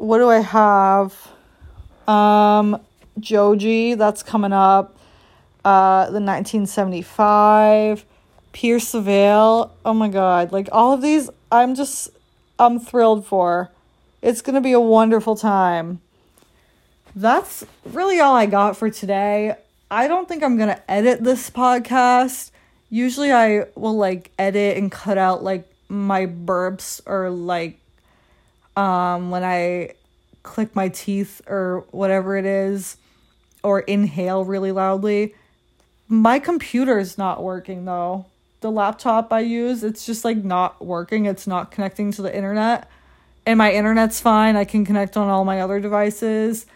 What 0.00 0.16
do 0.16 0.30
I 0.30 0.38
have? 0.38 1.28
Um, 2.08 2.80
Joji, 3.18 3.92
that's 3.96 4.22
coming 4.22 4.50
up. 4.50 4.96
Uh, 5.62 6.06
the 6.06 6.22
1975. 6.22 8.06
Pierce 8.52 8.92
the 8.92 9.02
Veil. 9.02 9.76
Oh 9.84 9.92
my 9.92 10.08
god. 10.08 10.52
Like 10.52 10.70
all 10.72 10.94
of 10.94 11.02
these, 11.02 11.28
I'm 11.52 11.74
just 11.74 12.08
I'm 12.58 12.80
thrilled 12.80 13.26
for. 13.26 13.70
It's 14.22 14.40
going 14.40 14.54
to 14.54 14.62
be 14.62 14.72
a 14.72 14.80
wonderful 14.80 15.36
time. 15.36 16.00
That's 17.14 17.62
really 17.84 18.20
all 18.20 18.34
I 18.34 18.46
got 18.46 18.78
for 18.78 18.88
today. 18.88 19.54
I 19.90 20.08
don't 20.08 20.26
think 20.26 20.42
I'm 20.42 20.56
going 20.56 20.70
to 20.70 20.90
edit 20.90 21.22
this 21.22 21.50
podcast. 21.50 22.52
Usually 22.88 23.32
I 23.32 23.66
will 23.74 23.98
like 23.98 24.30
edit 24.38 24.78
and 24.78 24.90
cut 24.90 25.18
out 25.18 25.44
like 25.44 25.70
my 25.90 26.24
burps 26.24 27.02
or 27.04 27.28
like 27.28 27.76
um 28.80 29.30
when 29.30 29.44
I 29.44 29.94
click 30.42 30.74
my 30.74 30.88
teeth 30.88 31.42
or 31.46 31.84
whatever 31.90 32.36
it 32.36 32.46
is 32.46 32.96
or 33.62 33.80
inhale 33.80 34.44
really 34.44 34.72
loudly. 34.72 35.34
My 36.08 36.38
computer 36.38 36.98
is 36.98 37.18
not 37.18 37.42
working 37.42 37.84
though 37.84 38.26
the 38.60 38.70
laptop 38.70 39.32
I 39.32 39.40
use, 39.40 39.82
it's 39.82 40.04
just 40.04 40.24
like 40.24 40.36
not 40.38 40.84
working. 40.84 41.26
It's 41.26 41.46
not 41.46 41.70
connecting 41.70 42.12
to 42.12 42.22
the 42.22 42.34
internet. 42.34 42.88
And 43.46 43.58
my 43.58 43.72
internet's 43.72 44.20
fine. 44.20 44.56
I 44.56 44.64
can 44.64 44.84
connect 44.84 45.16
on 45.16 45.28
all 45.28 45.44
my 45.44 45.60
other 45.60 45.80
devices. 45.80 46.66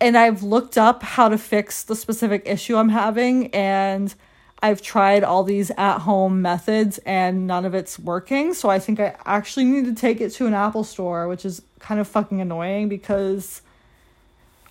And 0.00 0.16
I've 0.16 0.42
looked 0.42 0.76
up 0.76 1.02
how 1.02 1.28
to 1.28 1.38
fix 1.38 1.82
the 1.84 1.94
specific 1.94 2.42
issue 2.46 2.76
I'm 2.76 2.88
having 2.88 3.54
and 3.54 4.14
I've 4.62 4.82
tried 4.82 5.24
all 5.24 5.42
these 5.42 5.70
at 5.78 6.00
home 6.00 6.42
methods 6.42 6.98
and 7.06 7.46
none 7.46 7.64
of 7.64 7.74
it's 7.74 7.98
working. 7.98 8.52
So 8.52 8.68
I 8.68 8.78
think 8.78 9.00
I 9.00 9.16
actually 9.24 9.64
need 9.64 9.86
to 9.86 9.94
take 9.94 10.20
it 10.20 10.30
to 10.34 10.46
an 10.46 10.54
Apple 10.54 10.84
store, 10.84 11.28
which 11.28 11.44
is 11.44 11.62
kind 11.78 12.00
of 12.00 12.06
fucking 12.06 12.40
annoying 12.40 12.88
because 12.88 13.62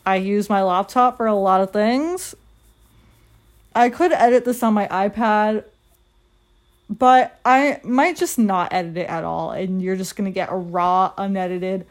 I 0.05 0.17
use 0.17 0.49
my 0.49 0.61
laptop 0.61 1.17
for 1.17 1.25
a 1.25 1.35
lot 1.35 1.61
of 1.61 1.71
things. 1.71 2.35
I 3.73 3.89
could 3.89 4.11
edit 4.11 4.45
this 4.45 4.61
on 4.61 4.73
my 4.73 4.87
iPad 4.87 5.63
but 6.89 7.39
I 7.45 7.79
might 7.83 8.17
just 8.17 8.39
not 8.39 8.73
edit 8.73 8.97
it 8.97 9.09
at 9.09 9.23
all, 9.23 9.51
and 9.51 9.81
you're 9.81 9.95
just 9.95 10.15
gonna 10.15 10.31
get 10.31 10.51
a 10.51 10.55
raw, 10.55 11.13
unedited 11.17 11.85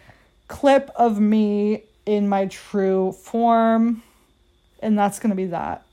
clip 0.48 0.90
of 0.96 1.20
me 1.20 1.84
in 2.04 2.28
my 2.28 2.46
true 2.46 3.12
form, 3.12 4.02
and 4.80 4.98
that's 4.98 5.20
gonna 5.20 5.36
be 5.36 5.46
that. 5.46 5.84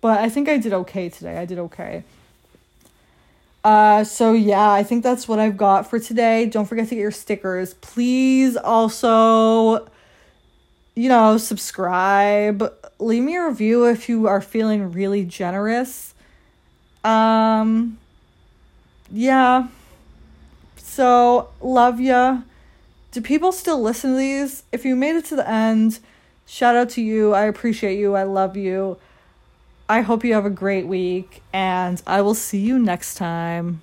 But 0.00 0.20
I 0.20 0.28
think 0.28 0.48
I 0.48 0.58
did 0.58 0.72
okay 0.72 1.08
today. 1.08 1.36
I 1.36 1.44
did 1.44 1.58
okay. 1.58 2.04
Uh, 3.62 4.04
so 4.04 4.32
yeah, 4.32 4.70
I 4.70 4.82
think 4.82 5.02
that's 5.02 5.28
what 5.28 5.38
I've 5.38 5.56
got 5.56 5.88
for 5.88 5.98
today. 5.98 6.46
Don't 6.46 6.66
forget 6.66 6.88
to 6.88 6.94
get 6.94 7.00
your 7.00 7.10
stickers. 7.10 7.74
Please 7.74 8.56
also, 8.56 9.88
you 10.94 11.08
know, 11.08 11.36
subscribe. 11.36 12.72
Leave 12.98 13.22
me 13.22 13.36
a 13.36 13.46
review 13.46 13.84
if 13.84 14.08
you 14.08 14.26
are 14.26 14.40
feeling 14.40 14.92
really 14.92 15.24
generous. 15.24 16.14
Um, 17.04 17.98
yeah. 19.10 19.68
So, 20.76 21.50
love 21.60 22.00
ya. 22.00 22.42
Do 23.12 23.20
people 23.20 23.52
still 23.52 23.80
listen 23.80 24.12
to 24.12 24.16
these? 24.16 24.62
If 24.72 24.84
you 24.84 24.96
made 24.96 25.16
it 25.16 25.24
to 25.26 25.36
the 25.36 25.48
end, 25.48 25.98
shout 26.46 26.76
out 26.76 26.90
to 26.90 27.02
you. 27.02 27.34
I 27.34 27.44
appreciate 27.44 27.98
you. 27.98 28.14
I 28.14 28.22
love 28.22 28.56
you. 28.56 28.98
I 29.90 30.02
hope 30.02 30.24
you 30.24 30.34
have 30.34 30.46
a 30.46 30.50
great 30.50 30.86
week, 30.86 31.42
and 31.52 32.00
I 32.06 32.22
will 32.22 32.36
see 32.36 32.60
you 32.60 32.78
next 32.78 33.16
time. 33.16 33.78